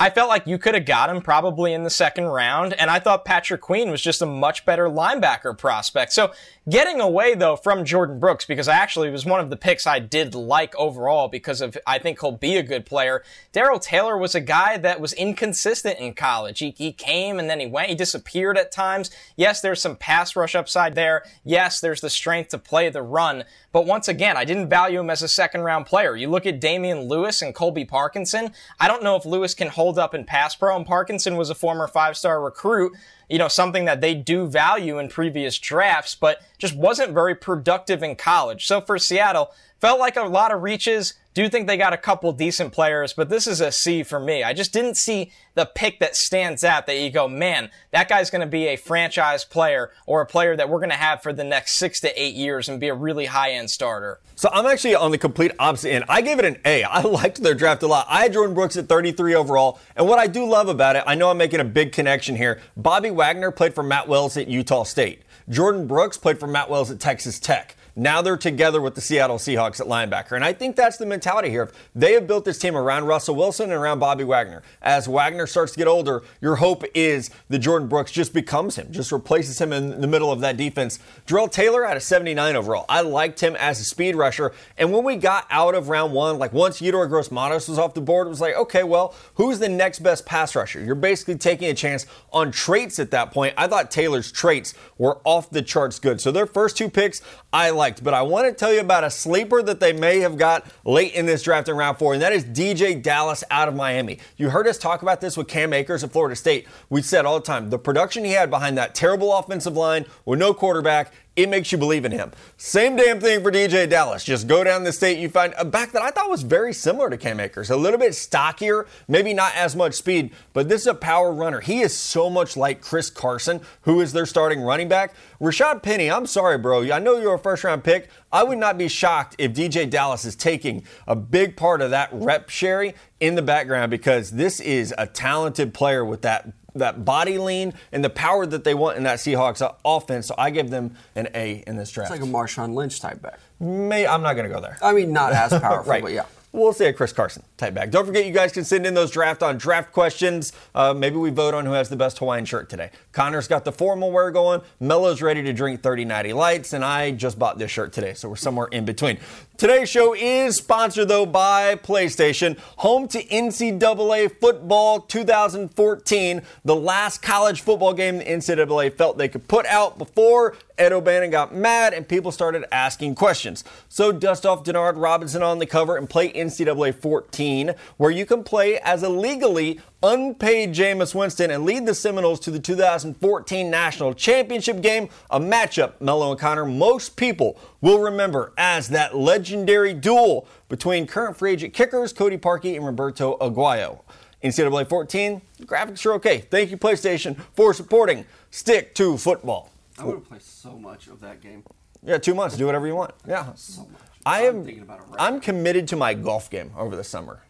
I 0.00 0.10
felt 0.10 0.28
like 0.28 0.46
you 0.46 0.58
could 0.58 0.74
have 0.74 0.84
got 0.84 1.10
him 1.10 1.20
probably 1.20 1.72
in 1.72 1.82
the 1.82 1.90
second 1.90 2.26
round, 2.26 2.72
and 2.74 2.88
I 2.88 3.00
thought 3.00 3.24
Patrick 3.24 3.60
Queen 3.60 3.90
was 3.90 4.00
just 4.00 4.22
a 4.22 4.26
much 4.26 4.64
better 4.64 4.88
linebacker 4.88 5.58
prospect. 5.58 6.12
So 6.12 6.32
getting 6.68 7.00
away 7.00 7.34
though 7.34 7.56
from 7.56 7.84
Jordyn 7.84 8.20
Brooks, 8.20 8.44
because 8.44 8.68
I 8.68 8.76
actually 8.76 9.10
was 9.10 9.26
one 9.26 9.40
of 9.40 9.50
the 9.50 9.56
picks 9.56 9.88
I 9.88 9.98
did 9.98 10.36
like 10.36 10.76
overall 10.76 11.26
because 11.26 11.60
of 11.60 11.76
I 11.84 11.98
think 11.98 12.20
he'll 12.20 12.30
be 12.30 12.56
a 12.56 12.62
good 12.62 12.86
player. 12.86 13.24
Darrell 13.50 13.80
Taylor 13.80 14.16
was 14.16 14.36
a 14.36 14.40
guy 14.40 14.76
that 14.78 15.00
was 15.00 15.12
inconsistent 15.14 15.98
in 15.98 16.14
college. 16.14 16.60
He, 16.60 16.70
he 16.76 16.92
came 16.92 17.40
and 17.40 17.50
then 17.50 17.58
he 17.58 17.66
went, 17.66 17.88
he 17.88 17.96
disappeared 17.96 18.56
at 18.56 18.70
times. 18.70 19.10
Yes, 19.34 19.60
there's 19.60 19.82
some 19.82 19.96
pass 19.96 20.36
rush 20.36 20.54
upside 20.54 20.94
there. 20.94 21.24
Yes, 21.42 21.80
there's 21.80 22.02
the 22.02 22.10
strength 22.10 22.50
to 22.50 22.58
play 22.58 22.88
the 22.88 23.02
run. 23.02 23.42
But 23.72 23.84
once 23.84 24.06
again, 24.06 24.36
I 24.36 24.44
didn't 24.44 24.70
value 24.70 25.00
him 25.00 25.10
as 25.10 25.22
a 25.22 25.28
second 25.28 25.62
round 25.62 25.86
player. 25.86 26.14
You 26.14 26.30
look 26.30 26.46
at 26.46 26.60
Damien 26.60 27.02
Lewis 27.02 27.42
and 27.42 27.54
Colby 27.54 27.84
Parkinson. 27.84 28.52
I 28.78 28.86
don't 28.86 29.02
know 29.02 29.16
if 29.16 29.26
Lewis 29.26 29.54
can 29.54 29.68
hold 29.68 29.87
up 29.96 30.14
in 30.14 30.24
pass 30.24 30.54
pro, 30.56 30.76
and 30.76 30.84
Parkinson 30.84 31.36
was 31.36 31.48
a 31.48 31.54
former 31.54 31.86
five 31.86 32.16
star 32.16 32.42
recruit. 32.42 32.92
You 33.30 33.38
know, 33.38 33.48
something 33.48 33.84
that 33.84 34.00
they 34.00 34.14
do 34.14 34.46
value 34.46 34.98
in 34.98 35.08
previous 35.08 35.58
drafts, 35.58 36.14
but 36.14 36.42
just 36.58 36.76
wasn't 36.76 37.14
very 37.14 37.34
productive 37.34 38.02
in 38.02 38.16
college. 38.16 38.66
So 38.66 38.80
for 38.80 38.98
Seattle, 38.98 39.52
felt 39.80 40.00
like 40.00 40.16
a 40.16 40.22
lot 40.22 40.52
of 40.52 40.62
reaches. 40.62 41.14
Do 41.38 41.48
think 41.48 41.68
they 41.68 41.76
got 41.76 41.92
a 41.92 41.96
couple 41.96 42.32
decent 42.32 42.72
players, 42.72 43.12
but 43.12 43.28
this 43.28 43.46
is 43.46 43.60
a 43.60 43.70
C 43.70 44.02
for 44.02 44.18
me. 44.18 44.42
I 44.42 44.52
just 44.52 44.72
didn't 44.72 44.96
see 44.96 45.30
the 45.54 45.66
pick 45.66 46.00
that 46.00 46.16
stands 46.16 46.64
out 46.64 46.88
that 46.88 46.98
you 46.98 47.10
go, 47.10 47.28
man, 47.28 47.70
that 47.92 48.08
guy's 48.08 48.28
going 48.28 48.40
to 48.40 48.46
be 48.48 48.66
a 48.66 48.74
franchise 48.74 49.44
player 49.44 49.92
or 50.04 50.20
a 50.20 50.26
player 50.26 50.56
that 50.56 50.68
we're 50.68 50.80
going 50.80 50.90
to 50.90 50.96
have 50.96 51.22
for 51.22 51.32
the 51.32 51.44
next 51.44 51.76
six 51.76 52.00
to 52.00 52.20
eight 52.20 52.34
years 52.34 52.68
and 52.68 52.80
be 52.80 52.88
a 52.88 52.94
really 52.94 53.26
high 53.26 53.52
end 53.52 53.70
starter. 53.70 54.18
So 54.34 54.50
I'm 54.52 54.66
actually 54.66 54.96
on 54.96 55.12
the 55.12 55.18
complete 55.18 55.52
opposite 55.60 55.92
end. 55.92 56.06
I 56.08 56.22
gave 56.22 56.40
it 56.40 56.44
an 56.44 56.58
A. 56.64 56.82
I 56.82 57.02
liked 57.02 57.40
their 57.40 57.54
draft 57.54 57.84
a 57.84 57.86
lot. 57.86 58.08
I 58.10 58.22
had 58.22 58.34
Jordyn 58.34 58.54
Brooks 58.54 58.76
at 58.76 58.88
33 58.88 59.36
overall. 59.36 59.78
And 59.94 60.08
what 60.08 60.18
I 60.18 60.26
do 60.26 60.44
love 60.44 60.68
about 60.68 60.96
it, 60.96 61.04
I 61.06 61.14
know 61.14 61.30
I'm 61.30 61.38
making 61.38 61.60
a 61.60 61.64
big 61.64 61.92
connection 61.92 62.34
here. 62.34 62.60
Bobby 62.76 63.12
Wagner 63.12 63.52
played 63.52 63.76
for 63.76 63.84
Matt 63.84 64.08
Wells 64.08 64.36
at 64.36 64.48
Utah 64.48 64.82
State. 64.82 65.22
Jordyn 65.48 65.86
Brooks 65.86 66.18
played 66.18 66.40
for 66.40 66.48
Matt 66.48 66.68
Wells 66.68 66.90
at 66.90 66.98
Texas 66.98 67.38
Tech. 67.38 67.76
Now 67.98 68.22
they're 68.22 68.36
together 68.36 68.80
with 68.80 68.94
the 68.94 69.00
Seattle 69.00 69.38
Seahawks 69.38 69.80
at 69.80 69.88
linebacker. 69.88 70.36
And 70.36 70.44
I 70.44 70.52
think 70.52 70.76
that's 70.76 70.98
the 70.98 71.04
mentality 71.04 71.50
here. 71.50 71.68
They 71.96 72.12
have 72.12 72.28
built 72.28 72.44
this 72.44 72.56
team 72.56 72.76
around 72.76 73.06
Russell 73.06 73.34
Wilson 73.34 73.72
and 73.72 73.72
around 73.72 73.98
Bobby 73.98 74.22
Wagner. 74.22 74.62
As 74.80 75.08
Wagner 75.08 75.48
starts 75.48 75.72
to 75.72 75.78
get 75.78 75.88
older, 75.88 76.22
your 76.40 76.54
hope 76.56 76.84
is 76.94 77.28
that 77.48 77.60
Jordyn 77.60 77.88
Brooks 77.88 78.12
just 78.12 78.32
becomes 78.32 78.76
him, 78.76 78.92
just 78.92 79.10
replaces 79.10 79.60
him 79.60 79.72
in 79.72 80.00
the 80.00 80.06
middle 80.06 80.30
of 80.30 80.38
that 80.42 80.56
defense. 80.56 81.00
Darrell 81.26 81.48
Taylor 81.48 81.84
had 81.84 81.96
a 81.96 82.00
79 82.00 82.54
overall. 82.54 82.84
I 82.88 83.00
liked 83.00 83.40
him 83.40 83.56
as 83.56 83.80
a 83.80 83.84
speed 83.84 84.14
rusher. 84.14 84.52
And 84.76 84.92
when 84.92 85.02
we 85.02 85.16
got 85.16 85.48
out 85.50 85.74
of 85.74 85.88
round 85.88 86.12
one, 86.12 86.38
like 86.38 86.52
once 86.52 86.80
Yetur 86.80 87.08
Gross 87.08 87.32
Matos 87.32 87.68
was 87.68 87.80
off 87.80 87.94
the 87.94 88.00
board, 88.00 88.28
it 88.28 88.30
was 88.30 88.40
like, 88.40 88.54
okay, 88.54 88.84
well, 88.84 89.12
who's 89.34 89.58
the 89.58 89.68
next 89.68 89.98
best 89.98 90.24
pass 90.24 90.54
rusher? 90.54 90.80
You're 90.80 90.94
basically 90.94 91.34
taking 91.36 91.68
a 91.68 91.74
chance 91.74 92.06
on 92.32 92.52
traits 92.52 93.00
at 93.00 93.10
that 93.10 93.32
point. 93.32 93.54
I 93.56 93.66
thought 93.66 93.90
Taylor's 93.90 94.30
traits 94.30 94.74
were 94.98 95.18
off 95.24 95.50
the 95.50 95.62
charts 95.62 95.98
good. 95.98 96.20
So 96.20 96.30
their 96.30 96.46
first 96.46 96.76
two 96.76 96.88
picks, 96.88 97.22
I 97.52 97.70
liked. 97.88 98.04
But 98.04 98.14
I 98.14 98.22
want 98.22 98.46
to 98.46 98.52
tell 98.52 98.72
you 98.72 98.80
about 98.80 99.04
a 99.04 99.10
sleeper 99.10 99.62
that 99.62 99.80
they 99.80 99.92
may 99.92 100.20
have 100.20 100.36
got 100.36 100.66
late 100.84 101.14
in 101.14 101.26
this 101.26 101.42
draft 101.42 101.68
in 101.68 101.76
round 101.76 101.98
four, 101.98 102.12
and 102.12 102.22
that 102.22 102.32
is 102.32 102.44
DeeJay 102.44 103.02
Dallas 103.02 103.42
out 103.50 103.68
of 103.68 103.74
Miami. 103.74 104.18
You 104.36 104.50
heard 104.50 104.66
us 104.66 104.78
talk 104.78 105.02
about 105.02 105.20
this 105.20 105.36
with 105.36 105.48
Cam 105.48 105.72
Akers 105.72 106.04
at 106.04 106.12
Florida 106.12 106.36
State. 106.36 106.66
We 106.90 107.02
said 107.02 107.24
all 107.24 107.38
the 107.40 107.46
time 107.46 107.70
the 107.70 107.78
production 107.78 108.24
he 108.24 108.32
had 108.32 108.50
behind 108.50 108.76
that 108.76 108.94
terrible 108.94 109.32
offensive 109.32 109.76
line 109.76 110.04
with 110.26 110.38
no 110.38 110.52
quarterback 110.52 111.12
it 111.36 111.48
makes 111.48 111.70
you 111.70 111.78
believe 111.78 112.04
in 112.04 112.10
him. 112.10 112.32
Same 112.56 112.96
damn 112.96 113.20
thing 113.20 113.42
for 113.42 113.52
DeeJay 113.52 113.88
Dallas. 113.88 114.24
Just 114.24 114.48
go 114.48 114.64
down 114.64 114.82
the 114.82 114.92
state, 114.92 115.18
you 115.18 115.28
find 115.28 115.54
a 115.56 115.64
back 115.64 115.92
that 115.92 116.02
I 116.02 116.10
thought 116.10 116.28
was 116.28 116.42
very 116.42 116.72
similar 116.72 117.08
to 117.10 117.16
Cam 117.16 117.38
Akers. 117.38 117.70
A 117.70 117.76
little 117.76 117.98
bit 117.98 118.14
stockier, 118.14 118.86
maybe 119.06 119.32
not 119.32 119.54
as 119.54 119.76
much 119.76 119.94
speed, 119.94 120.32
but 120.52 120.68
this 120.68 120.80
is 120.80 120.86
a 120.88 120.94
power 120.94 121.32
runner. 121.32 121.60
He 121.60 121.80
is 121.80 121.96
so 121.96 122.28
much 122.28 122.56
like 122.56 122.80
Chris 122.80 123.08
Carson, 123.08 123.60
who 123.82 124.00
is 124.00 124.12
their 124.12 124.26
starting 124.26 124.60
running 124.60 124.88
back. 124.88 125.14
Rashaad 125.40 125.82
Penny, 125.82 126.10
I'm 126.10 126.26
sorry, 126.26 126.58
bro. 126.58 126.90
I 126.90 126.98
know 126.98 127.18
you're 127.18 127.34
a 127.34 127.38
first 127.38 127.62
round 127.62 127.84
pick. 127.84 128.08
I 128.32 128.42
would 128.42 128.58
not 128.58 128.76
be 128.76 128.88
shocked 128.88 129.36
if 129.38 129.52
DeeJay 129.52 129.90
Dallas 129.90 130.24
is 130.24 130.34
taking 130.34 130.84
a 131.06 131.14
big 131.14 131.56
part 131.56 131.80
of 131.80 131.90
that 131.90 132.10
rep 132.12 132.48
sherry 132.48 132.94
in 133.20 133.36
the 133.36 133.42
background 133.42 133.90
because 133.90 134.32
this 134.32 134.60
is 134.60 134.92
a 134.98 135.06
talented 135.06 135.72
player 135.72 136.04
with 136.04 136.22
that 136.22 136.52
that 136.78 137.04
body 137.04 137.38
lean 137.38 137.74
and 137.92 138.04
the 138.04 138.10
power 138.10 138.46
that 138.46 138.64
they 138.64 138.74
want 138.74 138.96
in 138.96 139.04
that 139.04 139.18
Seahawks 139.18 139.62
offense. 139.84 140.26
So 140.26 140.34
I 140.38 140.50
give 140.50 140.70
them 140.70 140.94
an 141.14 141.28
A 141.34 141.62
in 141.66 141.76
this 141.76 141.90
draft. 141.90 142.10
It's 142.10 142.20
like 142.20 142.28
a 142.28 142.32
Marshawn 142.32 142.74
Lynch 142.74 143.00
type 143.00 143.20
back. 143.22 143.38
May, 143.60 144.06
I'm 144.06 144.22
not 144.22 144.34
going 144.34 144.48
to 144.48 144.54
go 144.54 144.60
there. 144.60 144.78
I 144.82 144.92
mean, 144.92 145.12
not 145.12 145.32
as 145.32 145.50
powerful, 145.60 145.90
right. 145.90 146.02
but 146.02 146.12
yeah. 146.12 146.26
We'll 146.58 146.72
say 146.72 146.88
a 146.88 146.92
Chris 146.92 147.12
Carson 147.12 147.44
type 147.56 147.72
back. 147.74 147.92
Don't 147.92 148.04
forget, 148.04 148.26
you 148.26 148.32
guys 148.32 148.50
can 148.50 148.64
send 148.64 148.84
in 148.84 148.92
those 148.92 149.12
draft 149.12 149.44
on 149.44 149.58
draft 149.58 149.92
questions. 149.92 150.52
Uh, 150.74 150.92
maybe 150.92 151.14
we 151.14 151.30
vote 151.30 151.54
on 151.54 151.64
who 151.64 151.70
has 151.70 151.88
the 151.88 151.94
best 151.94 152.18
Hawaiian 152.18 152.44
shirt 152.44 152.68
today. 152.68 152.90
Connor's 153.12 153.46
got 153.46 153.64
the 153.64 153.70
formal 153.70 154.10
wear 154.10 154.32
going. 154.32 154.62
Mello's 154.80 155.22
ready 155.22 155.40
to 155.44 155.52
drink 155.52 155.82
30 155.82 156.04
Natty 156.06 156.32
Lights, 156.32 156.72
and 156.72 156.84
I 156.84 157.12
just 157.12 157.38
bought 157.38 157.58
this 157.58 157.70
shirt 157.70 157.92
today, 157.92 158.12
so 158.12 158.28
we're 158.28 158.34
somewhere 158.34 158.66
in 158.72 158.84
between. 158.84 159.18
Today's 159.56 159.88
show 159.88 160.14
is 160.14 160.56
sponsored, 160.56 161.08
though, 161.08 161.26
by 161.26 161.76
PlayStation, 161.76 162.58
home 162.78 163.06
to 163.08 163.22
NCAA 163.24 164.40
football 164.40 165.00
2014, 165.00 166.42
the 166.64 166.76
last 166.76 167.22
college 167.22 167.60
football 167.60 167.94
game 167.94 168.18
the 168.18 168.24
NCAA 168.24 168.96
felt 168.96 169.16
they 169.16 169.28
could 169.28 169.46
put 169.46 169.66
out 169.66 169.96
before 169.96 170.56
Ed 170.78 170.92
O'Bannon 170.92 171.30
got 171.30 171.52
mad 171.52 171.92
and 171.92 172.06
people 172.06 172.30
started 172.30 172.64
asking 172.70 173.16
questions. 173.16 173.64
So 173.88 174.12
dust 174.12 174.46
off 174.46 174.62
Denard 174.62 174.94
Robinson 174.96 175.42
on 175.42 175.58
the 175.58 175.66
cover 175.66 175.96
and 175.96 176.08
play 176.08 176.32
NCAA 176.32 176.47
14, 176.50 177.74
where 177.96 178.10
you 178.10 178.26
can 178.26 178.44
play 178.44 178.78
as 178.80 179.02
a 179.02 179.08
legally 179.08 179.80
unpaid 180.02 180.72
Jameis 180.72 181.14
Winston 181.14 181.50
and 181.50 181.64
lead 181.64 181.86
the 181.86 181.94
Seminoles 181.94 182.40
to 182.40 182.50
the 182.50 182.60
2014 182.60 183.70
National 183.70 184.14
Championship 184.14 184.80
game, 184.80 185.08
a 185.30 185.40
matchup, 185.40 186.00
Mello 186.00 186.30
and 186.30 186.40
Connor, 186.40 186.64
most 186.64 187.16
people 187.16 187.58
will 187.80 187.98
remember 187.98 188.52
as 188.56 188.88
that 188.88 189.16
legendary 189.16 189.94
duel 189.94 190.46
between 190.68 191.06
current 191.06 191.36
free 191.36 191.52
agent 191.52 191.74
kickers 191.74 192.12
Cody 192.12 192.38
Parkey 192.38 192.76
and 192.76 192.86
Roberto 192.86 193.36
Aguayo. 193.38 194.00
NCAA 194.42 194.88
14, 194.88 195.42
graphics 195.62 196.06
are 196.06 196.12
okay. 196.12 196.38
Thank 196.38 196.70
you, 196.70 196.76
PlayStation, 196.76 197.36
for 197.54 197.74
supporting 197.74 198.24
Stick 198.50 198.94
to 198.94 199.16
Football. 199.16 199.70
I 199.98 200.04
would 200.04 200.14
have 200.14 200.28
played 200.28 200.42
so 200.42 200.78
much 200.78 201.08
of 201.08 201.20
that 201.20 201.40
game. 201.40 201.64
Yeah, 202.04 202.18
two 202.18 202.34
months. 202.34 202.56
Do 202.56 202.66
whatever 202.66 202.86
you 202.86 202.94
want. 202.94 203.14
Yeah. 203.26 203.52
So 203.54 203.82
much. 203.82 204.00
I 204.26 204.46
I'm 204.46 204.56
am. 204.56 204.64
thinking 204.64 204.82
about 204.82 205.00
it 205.00 205.04
right 205.08 205.20
I'm 205.20 205.40
committed 205.40 205.88
to 205.88 205.96
my 205.96 206.14
golf 206.14 206.50
game 206.50 206.72
over 206.76 206.96
the 206.96 207.04
summer. 207.04 207.42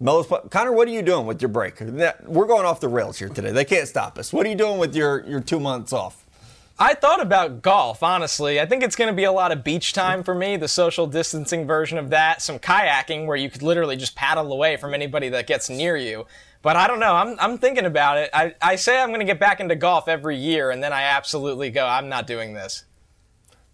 Mello's, 0.00 0.32
Connor, 0.50 0.72
what 0.72 0.86
are 0.86 0.92
you 0.92 1.02
doing 1.02 1.26
with 1.26 1.42
your 1.42 1.48
break? 1.48 1.80
We're 1.80 2.46
going 2.46 2.64
off 2.64 2.78
the 2.78 2.88
rails 2.88 3.18
here 3.18 3.28
today. 3.28 3.50
They 3.50 3.64
can't 3.64 3.88
stop 3.88 4.16
us. 4.16 4.32
What 4.32 4.46
are 4.46 4.48
you 4.48 4.54
doing 4.54 4.78
with 4.78 4.94
your, 4.94 5.26
your 5.26 5.40
two 5.40 5.58
months 5.58 5.92
off? 5.92 6.24
I 6.78 6.94
thought 6.94 7.20
about 7.20 7.62
golf, 7.62 8.04
honestly. 8.04 8.60
I 8.60 8.66
think 8.66 8.84
it's 8.84 8.94
going 8.94 9.08
to 9.10 9.16
be 9.16 9.24
a 9.24 9.32
lot 9.32 9.50
of 9.50 9.64
beach 9.64 9.92
time 9.92 10.22
for 10.22 10.32
me, 10.32 10.56
the 10.56 10.68
social 10.68 11.08
distancing 11.08 11.66
version 11.66 11.98
of 11.98 12.10
that. 12.10 12.40
Some 12.40 12.60
kayaking 12.60 13.26
where 13.26 13.36
you 13.36 13.50
could 13.50 13.62
literally 13.62 13.96
just 13.96 14.14
paddle 14.14 14.52
away 14.52 14.76
from 14.76 14.94
anybody 14.94 15.28
that 15.30 15.48
gets 15.48 15.68
near 15.68 15.96
you. 15.96 16.26
But 16.62 16.76
I 16.76 16.86
don't 16.86 17.00
know. 17.00 17.14
I'm, 17.14 17.36
I'm 17.40 17.58
thinking 17.58 17.84
about 17.84 18.18
it. 18.18 18.30
I, 18.32 18.54
I 18.62 18.76
say 18.76 19.00
I'm 19.00 19.08
going 19.08 19.18
to 19.18 19.26
get 19.26 19.40
back 19.40 19.58
into 19.58 19.74
golf 19.74 20.06
every 20.06 20.36
year, 20.36 20.70
and 20.70 20.80
then 20.80 20.92
I 20.92 21.02
absolutely 21.02 21.70
go, 21.70 21.84
I'm 21.84 22.08
not 22.08 22.28
doing 22.28 22.54
this. 22.54 22.84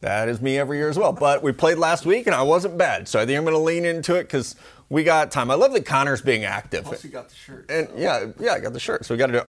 That 0.04 0.28
is 0.28 0.40
me 0.42 0.58
every 0.58 0.76
year 0.76 0.90
as 0.90 0.99
well. 0.99 1.12
But 1.12 1.42
we 1.42 1.52
played 1.52 1.78
last 1.78 2.04
week 2.04 2.26
and 2.26 2.34
I 2.34 2.42
wasn't 2.42 2.76
bad. 2.76 3.08
So 3.08 3.18
I 3.18 3.25
think 3.25 3.38
I'm 3.38 3.44
going 3.44 3.54
to 3.56 3.58
lean 3.58 3.87
into 3.87 4.16
it 4.16 4.25
because 4.25 4.54
we 4.90 5.02
got 5.02 5.30
time. 5.30 5.50
I 5.50 5.54
love 5.54 5.73
that 5.73 5.87
Connor's 5.87 6.20
being 6.20 6.44
active. 6.44 6.84
Plus, 6.84 7.02
you 7.04 7.08
got 7.11 7.30
the 7.30 7.34
shirt. 7.34 7.70
And 7.70 7.88
yeah, 7.96 8.26
yeah, 8.38 8.52
I 8.52 8.61
got 8.61 8.75
the 8.75 8.80
shirt, 8.80 9.06
so 9.06 9.14
we 9.14 9.18
got 9.18 9.28
to 9.28 9.32
do 9.32 9.38
it. 9.38 9.46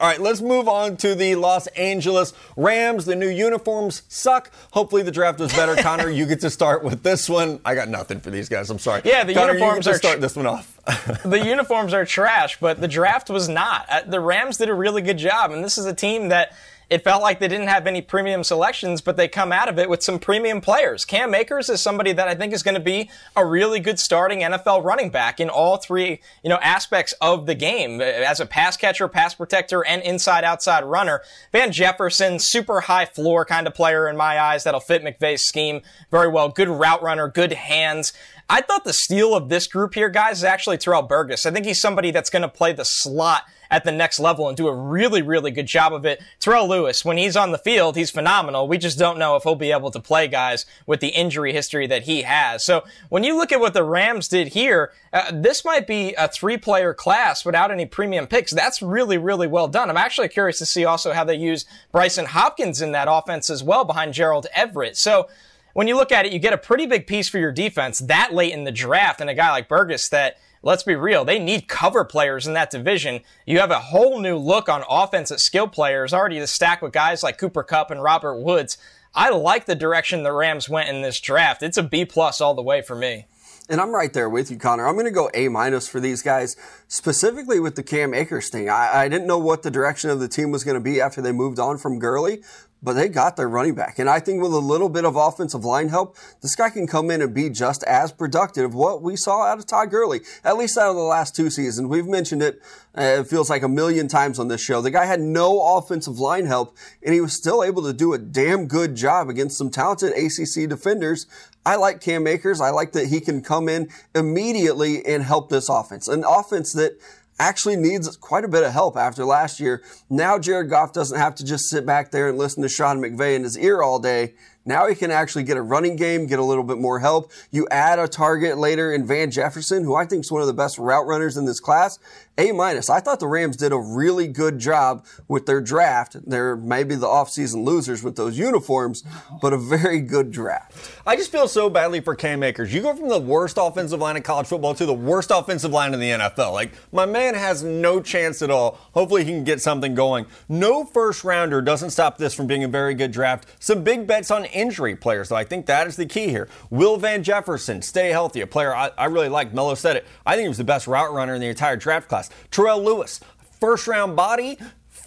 All 0.00 0.08
right, 0.08 0.20
let's 0.20 0.40
move 0.40 0.68
on 0.68 0.96
to 0.98 1.14
the 1.16 1.34
Los 1.34 1.66
Angeles 1.68 2.32
Rams. 2.56 3.04
The 3.04 3.16
new 3.16 3.28
uniforms 3.28 4.02
suck. 4.08 4.50
Hopefully, 4.70 5.02
the 5.02 5.10
draft 5.10 5.40
was 5.40 5.52
better. 5.52 5.74
Connor, 5.74 6.08
you 6.08 6.24
get 6.24 6.40
to 6.42 6.50
start 6.50 6.84
with 6.84 7.02
this 7.02 7.28
one. 7.28 7.60
I 7.64 7.74
got 7.74 7.88
nothing 7.88 8.20
for 8.20 8.30
these 8.30 8.48
guys. 8.48 8.70
I'm 8.70 8.78
sorry. 8.78 9.02
Yeah, 9.04 9.24
the 9.24 9.34
Connor, 9.34 9.54
uniforms 9.54 9.86
you 9.86 9.92
get 9.92 9.92
to 9.92 9.96
are 9.96 9.98
start 9.98 10.14
tr- 10.14 10.20
this 10.20 10.36
one 10.36 10.46
off. 10.46 10.80
the 11.24 11.44
uniforms 11.44 11.92
are 11.92 12.04
trash, 12.06 12.58
but 12.60 12.80
the 12.80 12.88
draft 12.88 13.28
was 13.28 13.48
not. 13.48 13.86
Uh, 13.90 14.02
The 14.06 14.20
Rams 14.20 14.56
did 14.56 14.68
a 14.70 14.74
really 14.74 15.02
good 15.02 15.18
job, 15.18 15.50
and 15.50 15.62
this 15.64 15.76
is 15.76 15.84
a 15.84 15.94
team 15.94 16.28
that 16.28 16.56
it 16.90 17.04
felt 17.04 17.22
like 17.22 17.38
they 17.38 17.48
didn't 17.48 17.68
have 17.68 17.86
any 17.86 18.00
premium 18.00 18.42
selections, 18.42 19.02
but 19.02 19.16
they 19.16 19.28
come 19.28 19.52
out 19.52 19.68
of 19.68 19.78
it 19.78 19.90
with 19.90 20.02
some 20.02 20.18
premium 20.18 20.60
players. 20.60 21.04
Cam 21.04 21.34
Akers 21.34 21.68
is 21.68 21.82
somebody 21.82 22.12
that 22.12 22.28
I 22.28 22.34
think 22.34 22.54
is 22.54 22.62
going 22.62 22.76
to 22.76 22.80
be 22.80 23.10
a 23.36 23.44
really 23.44 23.78
good 23.78 23.98
starting 23.98 24.40
NFL 24.40 24.82
running 24.82 25.10
back 25.10 25.38
in 25.38 25.50
all 25.50 25.76
three, 25.76 26.20
you 26.42 26.48
know, 26.48 26.56
aspects 26.62 27.12
of 27.20 27.44
the 27.44 27.54
game 27.54 28.00
uh, 28.00 28.04
as 28.04 28.40
a 28.40 28.46
pass 28.46 28.76
catcher, 28.76 29.06
pass 29.06 29.34
protector, 29.34 29.84
and 29.84 30.00
inside 30.02 30.44
outside 30.44 30.82
runner. 30.84 31.20
Van 31.52 31.72
Jefferson, 31.72 32.38
super 32.38 32.80
high 32.80 33.04
floor 33.04 33.44
kind 33.44 33.66
of 33.66 33.74
player 33.74 34.08
in 34.08 34.16
my 34.16 34.40
eyes 34.40 34.64
that'll 34.64 34.80
fit 34.80 35.04
McVay's 35.04 35.44
scheme 35.44 35.82
very 36.10 36.28
well. 36.28 36.48
Good 36.48 36.68
route 36.68 37.02
runner, 37.02 37.28
good 37.28 37.52
hands. 37.52 38.14
I 38.48 38.62
thought 38.62 38.84
the 38.84 38.94
steal 38.94 39.34
of 39.34 39.50
this 39.50 39.66
group 39.66 39.92
here, 39.92 40.08
guys, 40.08 40.38
is 40.38 40.44
actually 40.44 40.78
Terrell 40.78 41.02
Burgess. 41.02 41.44
I 41.44 41.50
think 41.50 41.66
he's 41.66 41.80
somebody 41.80 42.10
that's 42.10 42.30
going 42.30 42.42
to 42.42 42.48
play 42.48 42.72
the 42.72 42.84
slot 42.84 43.42
at 43.70 43.84
the 43.84 43.92
next 43.92 44.18
level 44.18 44.48
and 44.48 44.56
do 44.56 44.68
a 44.68 44.74
really, 44.74 45.22
really 45.22 45.50
good 45.50 45.66
job 45.66 45.92
of 45.92 46.06
it. 46.06 46.22
Terrell 46.40 46.68
Lewis, 46.68 47.04
when 47.04 47.16
he's 47.16 47.36
on 47.36 47.52
the 47.52 47.58
field, 47.58 47.96
he's 47.96 48.10
phenomenal. 48.10 48.66
We 48.66 48.78
just 48.78 48.98
don't 48.98 49.18
know 49.18 49.36
if 49.36 49.42
he'll 49.42 49.54
be 49.54 49.72
able 49.72 49.90
to 49.90 50.00
play 50.00 50.28
guys 50.28 50.66
with 50.86 51.00
the 51.00 51.08
injury 51.08 51.52
history 51.52 51.86
that 51.86 52.04
he 52.04 52.22
has. 52.22 52.64
So 52.64 52.84
when 53.08 53.24
you 53.24 53.36
look 53.36 53.52
at 53.52 53.60
what 53.60 53.74
the 53.74 53.84
Rams 53.84 54.28
did 54.28 54.48
here, 54.48 54.92
uh, 55.12 55.30
this 55.32 55.64
might 55.64 55.86
be 55.86 56.14
a 56.14 56.28
three-player 56.28 56.94
class 56.94 57.44
without 57.44 57.70
any 57.70 57.86
premium 57.86 58.26
picks. 58.26 58.52
That's 58.52 58.82
really, 58.82 59.18
really 59.18 59.46
well 59.46 59.68
done. 59.68 59.90
I'm 59.90 59.96
actually 59.96 60.28
curious 60.28 60.58
to 60.58 60.66
see 60.66 60.84
also 60.84 61.12
how 61.12 61.24
they 61.24 61.36
use 61.36 61.66
Brycen 61.92 62.26
Hopkins 62.26 62.80
in 62.80 62.92
that 62.92 63.08
offense 63.10 63.50
as 63.50 63.62
well 63.62 63.84
behind 63.84 64.14
Gerald 64.14 64.46
Everett. 64.54 64.96
So 64.96 65.28
when 65.74 65.86
you 65.86 65.96
look 65.96 66.10
at 66.10 66.26
it, 66.26 66.32
you 66.32 66.38
get 66.38 66.52
a 66.52 66.58
pretty 66.58 66.86
big 66.86 67.06
piece 67.06 67.28
for 67.28 67.38
your 67.38 67.52
defense 67.52 68.00
that 68.00 68.34
late 68.34 68.52
in 68.52 68.64
the 68.64 68.72
draft, 68.72 69.20
and 69.20 69.30
a 69.30 69.34
guy 69.34 69.50
like 69.50 69.68
Burgess 69.68 70.08
that, 70.08 70.38
let's 70.62 70.82
be 70.82 70.94
real, 70.94 71.24
they 71.24 71.38
need 71.38 71.68
cover 71.68 72.04
players 72.04 72.46
in 72.46 72.54
that 72.54 72.70
division. 72.70 73.20
You 73.46 73.60
have 73.60 73.70
a 73.70 73.78
whole 73.78 74.20
new 74.20 74.36
look 74.36 74.68
on 74.68 74.84
offensive 74.88 75.40
skill 75.40 75.68
players, 75.68 76.12
already 76.12 76.38
the 76.38 76.46
stack 76.46 76.82
with 76.82 76.92
guys 76.92 77.22
like 77.22 77.38
Cooper 77.38 77.62
Kupp 77.62 77.90
and 77.90 78.02
Robert 78.02 78.36
Woods. 78.36 78.78
I 79.14 79.30
like 79.30 79.66
the 79.66 79.74
direction 79.74 80.22
the 80.22 80.32
Rams 80.32 80.68
went 80.68 80.88
in 80.88 81.02
this 81.02 81.20
draft. 81.20 81.62
It's 81.62 81.76
a 81.76 81.82
B 81.82 82.04
plus 82.04 82.40
all 82.40 82.54
the 82.54 82.62
way 82.62 82.82
for 82.82 82.94
me. 82.94 83.26
And 83.70 83.82
I'm 83.82 83.90
right 83.90 84.12
there 84.12 84.30
with 84.30 84.50
you, 84.50 84.56
Connor. 84.56 84.86
I'm 84.86 84.94
going 84.94 85.04
to 85.04 85.10
go 85.10 85.30
A 85.34 85.48
minus 85.48 85.86
for 85.86 86.00
these 86.00 86.22
guys, 86.22 86.56
specifically 86.88 87.60
with 87.60 87.74
the 87.74 87.82
Cam 87.82 88.14
Akers 88.14 88.48
thing. 88.48 88.70
I, 88.70 89.02
I 89.02 89.08
didn't 89.08 89.26
know 89.26 89.38
what 89.38 89.62
the 89.62 89.70
direction 89.70 90.08
of 90.08 90.20
the 90.20 90.28
team 90.28 90.50
was 90.50 90.64
going 90.64 90.76
to 90.76 90.80
be 90.80 91.02
after 91.02 91.20
they 91.20 91.32
moved 91.32 91.58
on 91.58 91.76
from 91.76 91.98
Gurley, 91.98 92.42
but 92.82 92.94
they 92.94 93.08
got 93.08 93.36
their 93.36 93.48
running 93.48 93.74
back. 93.74 93.98
And 93.98 94.08
I 94.08 94.20
think 94.20 94.42
with 94.42 94.52
a 94.52 94.58
little 94.58 94.88
bit 94.88 95.04
of 95.04 95.16
offensive 95.16 95.64
line 95.64 95.88
help, 95.88 96.16
this 96.40 96.54
guy 96.54 96.70
can 96.70 96.86
come 96.86 97.10
in 97.10 97.20
and 97.20 97.34
be 97.34 97.50
just 97.50 97.82
as 97.84 98.12
productive 98.12 98.74
what 98.74 99.02
we 99.02 99.16
saw 99.16 99.44
out 99.44 99.58
of 99.58 99.66
Todd 99.66 99.90
Gurley, 99.90 100.20
at 100.44 100.56
least 100.56 100.78
out 100.78 100.90
of 100.90 100.96
the 100.96 101.02
last 101.02 101.34
two 101.34 101.50
seasons. 101.50 101.88
We've 101.88 102.06
mentioned 102.06 102.42
it, 102.42 102.62
uh, 102.96 103.20
it 103.20 103.26
feels 103.26 103.50
like 103.50 103.62
a 103.62 103.68
million 103.68 104.08
times 104.08 104.38
on 104.38 104.48
this 104.48 104.60
show. 104.60 104.80
The 104.80 104.90
guy 104.90 105.06
had 105.06 105.20
no 105.20 105.76
offensive 105.76 106.18
line 106.18 106.46
help, 106.46 106.76
and 107.02 107.14
he 107.14 107.20
was 107.20 107.36
still 107.36 107.64
able 107.64 107.82
to 107.82 107.92
do 107.92 108.12
a 108.12 108.18
damn 108.18 108.66
good 108.66 108.94
job 108.94 109.28
against 109.28 109.58
some 109.58 109.70
talented 109.70 110.12
ACC 110.12 110.68
defenders. 110.68 111.26
I 111.66 111.76
like 111.76 112.00
Cam 112.00 112.26
Akers. 112.26 112.60
I 112.60 112.70
like 112.70 112.92
that 112.92 113.08
he 113.08 113.20
can 113.20 113.42
come 113.42 113.68
in 113.68 113.90
immediately 114.14 115.04
and 115.04 115.22
help 115.22 115.50
this 115.50 115.68
offense. 115.68 116.08
An 116.08 116.24
offense 116.24 116.72
that 116.72 116.98
actually 117.38 117.76
needs 117.76 118.16
quite 118.16 118.44
a 118.44 118.48
bit 118.48 118.64
of 118.64 118.72
help 118.72 118.96
after 118.96 119.24
last 119.24 119.60
year. 119.60 119.82
Now 120.10 120.38
Jared 120.38 120.70
Goff 120.70 120.92
doesn't 120.92 121.18
have 121.18 121.34
to 121.36 121.44
just 121.44 121.68
sit 121.70 121.86
back 121.86 122.10
there 122.10 122.28
and 122.28 122.38
listen 122.38 122.62
to 122.62 122.68
Sean 122.68 122.98
McVay 123.00 123.36
in 123.36 123.44
his 123.44 123.56
ear 123.56 123.82
all 123.82 123.98
day. 123.98 124.34
Now 124.64 124.86
he 124.86 124.94
can 124.94 125.10
actually 125.10 125.44
get 125.44 125.56
a 125.56 125.62
running 125.62 125.96
game, 125.96 126.26
get 126.26 126.38
a 126.38 126.44
little 126.44 126.62
bit 126.62 126.76
more 126.76 126.98
help. 126.98 127.32
You 127.50 127.66
add 127.70 127.98
a 127.98 128.06
target 128.06 128.58
later 128.58 128.92
in 128.92 129.06
Van 129.06 129.30
Jefferson, 129.30 129.82
who 129.82 129.94
I 129.94 130.04
think 130.04 130.24
is 130.24 130.30
one 130.30 130.42
of 130.42 130.46
the 130.46 130.52
best 130.52 130.76
route 130.78 131.06
runners 131.06 131.38
in 131.38 131.46
this 131.46 131.58
class. 131.58 131.98
A 132.38 132.52
minus. 132.52 132.88
I 132.88 133.00
thought 133.00 133.18
the 133.18 133.26
Rams 133.26 133.56
did 133.56 133.72
a 133.72 133.78
really 133.78 134.28
good 134.28 134.60
job 134.60 135.04
with 135.26 135.46
their 135.46 135.60
draft. 135.60 136.16
They're 136.24 136.54
maybe 136.56 136.94
the 136.94 137.08
offseason 137.08 137.64
losers 137.64 138.04
with 138.04 138.14
those 138.14 138.38
uniforms, 138.38 139.02
but 139.42 139.52
a 139.52 139.58
very 139.58 140.00
good 140.00 140.30
draft. 140.30 140.92
I 141.04 141.16
just 141.16 141.32
feel 141.32 141.48
so 141.48 141.68
badly 141.68 142.00
for 142.00 142.14
Cam 142.14 142.44
Akers. 142.44 142.72
You 142.72 142.80
go 142.80 142.94
from 142.94 143.08
the 143.08 143.18
worst 143.18 143.58
offensive 143.60 143.98
line 143.98 144.16
in 144.16 144.22
college 144.22 144.46
football 144.46 144.72
to 144.76 144.86
the 144.86 144.94
worst 144.94 145.32
offensive 145.34 145.72
line 145.72 145.92
in 145.92 145.98
the 145.98 146.10
NFL. 146.10 146.52
Like, 146.52 146.74
my 146.92 147.06
man 147.06 147.34
has 147.34 147.64
no 147.64 148.00
chance 148.00 148.40
at 148.40 148.52
all. 148.52 148.78
Hopefully, 148.92 149.24
he 149.24 149.32
can 149.32 149.42
get 149.42 149.60
something 149.60 149.96
going. 149.96 150.26
No 150.48 150.84
first 150.84 151.24
rounder 151.24 151.60
doesn't 151.60 151.90
stop 151.90 152.18
this 152.18 152.34
from 152.34 152.46
being 152.46 152.62
a 152.62 152.68
very 152.68 152.94
good 152.94 153.10
draft. 153.10 153.46
Some 153.58 153.82
big 153.82 154.06
bets 154.06 154.30
on 154.30 154.44
injury 154.44 154.94
players, 154.94 155.30
though. 155.30 155.36
I 155.36 155.42
think 155.42 155.66
that 155.66 155.88
is 155.88 155.96
the 155.96 156.06
key 156.06 156.28
here. 156.28 156.48
Will 156.70 156.98
Van 156.98 157.24
Jefferson 157.24 157.82
stay 157.82 158.10
healthy? 158.10 158.42
A 158.42 158.46
player 158.46 158.72
I, 158.72 158.92
I 158.96 159.06
really 159.06 159.28
like. 159.28 159.52
Mello 159.52 159.74
said 159.74 159.96
it. 159.96 160.06
I 160.24 160.34
think 160.34 160.44
he 160.44 160.48
was 160.48 160.58
the 160.58 160.62
best 160.64 160.86
route 160.86 161.12
runner 161.12 161.34
in 161.34 161.40
the 161.40 161.48
entire 161.48 161.74
draft 161.74 162.08
class. 162.08 162.27
Terrell 162.50 162.82
Lewis, 162.82 163.20
first 163.60 163.86
round 163.86 164.16
body, 164.16 164.58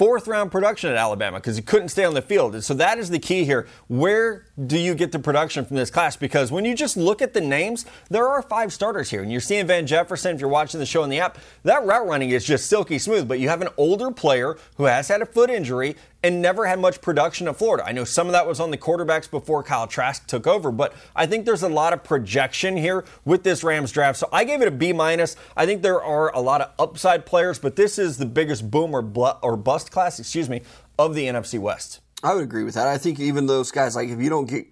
fourth 0.01 0.27
round 0.27 0.51
production 0.51 0.89
at 0.89 0.95
Alabama 0.95 1.37
because 1.37 1.55
he 1.55 1.61
couldn't 1.61 1.89
stay 1.89 2.03
on 2.03 2.15
the 2.15 2.23
field. 2.23 2.55
And 2.55 2.63
so 2.63 2.73
that 2.73 2.97
is 2.97 3.11
the 3.11 3.19
key 3.19 3.45
here. 3.45 3.67
Where 3.87 4.47
do 4.65 4.79
you 4.79 4.95
get 4.95 5.11
the 5.11 5.19
production 5.19 5.63
from 5.63 5.77
this 5.77 5.91
class? 5.91 6.15
Because 6.15 6.51
when 6.51 6.65
you 6.65 6.73
just 6.73 6.97
look 6.97 7.21
at 7.21 7.33
the 7.33 7.41
names, 7.41 7.85
there 8.09 8.27
are 8.27 8.41
five 8.41 8.73
starters 8.73 9.11
here. 9.11 9.21
And 9.21 9.31
you're 9.31 9.41
seeing 9.41 9.67
Van 9.67 9.85
Jefferson, 9.85 10.33
if 10.33 10.41
you're 10.41 10.49
watching 10.49 10.79
the 10.79 10.87
show 10.87 11.03
in 11.03 11.11
the 11.11 11.19
app, 11.19 11.37
that 11.63 11.85
route 11.85 12.07
running 12.07 12.31
is 12.31 12.43
just 12.43 12.65
silky 12.65 12.97
smooth. 12.97 13.27
But 13.27 13.39
you 13.39 13.49
have 13.49 13.61
an 13.61 13.69
older 13.77 14.09
player 14.09 14.57
who 14.77 14.85
has 14.85 15.07
had 15.07 15.21
a 15.21 15.25
foot 15.27 15.51
injury 15.51 15.95
and 16.23 16.41
never 16.41 16.65
had 16.65 16.79
much 16.79 17.01
production 17.01 17.47
at 17.47 17.55
Florida. 17.55 17.83
I 17.85 17.91
know 17.91 18.03
some 18.03 18.27
of 18.27 18.33
that 18.33 18.47
was 18.47 18.59
on 18.59 18.71
the 18.71 18.77
quarterbacks 18.77 19.29
before 19.29 19.63
Kyle 19.63 19.87
Trask 19.87 20.27
took 20.27 20.45
over, 20.45 20.71
but 20.71 20.93
I 21.15 21.25
think 21.25 21.45
there's 21.45 21.63
a 21.63 21.69
lot 21.69 21.93
of 21.93 22.03
projection 22.03 22.77
here 22.77 23.03
with 23.25 23.43
this 23.43 23.63
Rams 23.63 23.91
draft. 23.91 24.19
So 24.19 24.29
I 24.31 24.43
gave 24.43 24.61
it 24.61 24.67
a 24.67 24.71
B 24.71 24.93
minus. 24.93 25.35
I 25.57 25.65
think 25.65 25.81
there 25.81 26.01
are 26.01 26.33
a 26.35 26.39
lot 26.39 26.61
of 26.61 26.71
upside 26.77 27.25
players, 27.25 27.59
but 27.59 27.75
this 27.75 27.97
is 27.97 28.17
the 28.17 28.25
biggest 28.25 28.69
boom 28.69 28.93
or, 28.93 29.01
bl- 29.01 29.39
or 29.41 29.57
bust 29.57 29.91
class, 29.91 30.19
excuse 30.19 30.49
me, 30.49 30.61
of 30.99 31.15
the 31.15 31.25
NFC 31.25 31.59
West. 31.59 32.01
I 32.23 32.35
would 32.35 32.43
agree 32.43 32.63
with 32.63 32.75
that. 32.75 32.87
I 32.87 32.97
think 32.97 33.19
even 33.19 33.47
those 33.47 33.71
guys, 33.71 33.95
like 33.95 34.09
if 34.09 34.21
you 34.21 34.29
don't 34.29 34.47
get, 34.47 34.67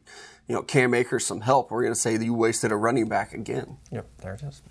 you 0.48 0.56
know, 0.56 0.62
Cam 0.62 0.94
Akers 0.94 1.26
some 1.26 1.42
help, 1.42 1.72
we're 1.72 1.82
going 1.82 1.94
to 1.94 2.00
say 2.00 2.16
that 2.16 2.24
you 2.24 2.34
wasted 2.34 2.72
a 2.72 2.76
running 2.76 3.08
back 3.08 3.34
again. 3.34 3.78
Yep, 3.92 4.08
there 4.22 4.34
it 4.36 4.44
is. 4.44 4.62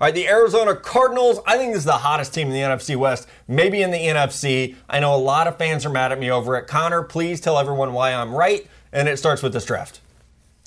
All 0.00 0.06
right, 0.06 0.14
the 0.14 0.28
Arizona 0.28 0.74
Cardinals. 0.74 1.40
I 1.46 1.58
think 1.58 1.74
this 1.74 1.80
is 1.80 1.84
the 1.84 1.92
hottest 1.92 2.32
team 2.32 2.46
in 2.46 2.54
the 2.54 2.60
NFC 2.60 2.96
West, 2.96 3.28
maybe 3.46 3.82
in 3.82 3.90
the 3.90 3.98
NFC. 3.98 4.74
I 4.88 4.98
know 4.98 5.14
a 5.14 5.20
lot 5.20 5.46
of 5.46 5.58
fans 5.58 5.84
are 5.84 5.90
mad 5.90 6.10
at 6.10 6.18
me 6.18 6.30
over 6.30 6.56
it. 6.56 6.66
Connor, 6.66 7.02
please 7.02 7.38
tell 7.38 7.58
everyone 7.58 7.92
why 7.92 8.14
I'm 8.14 8.34
right. 8.34 8.66
And 8.94 9.10
it 9.10 9.18
starts 9.18 9.42
with 9.42 9.52
this 9.52 9.66
draft. 9.66 10.00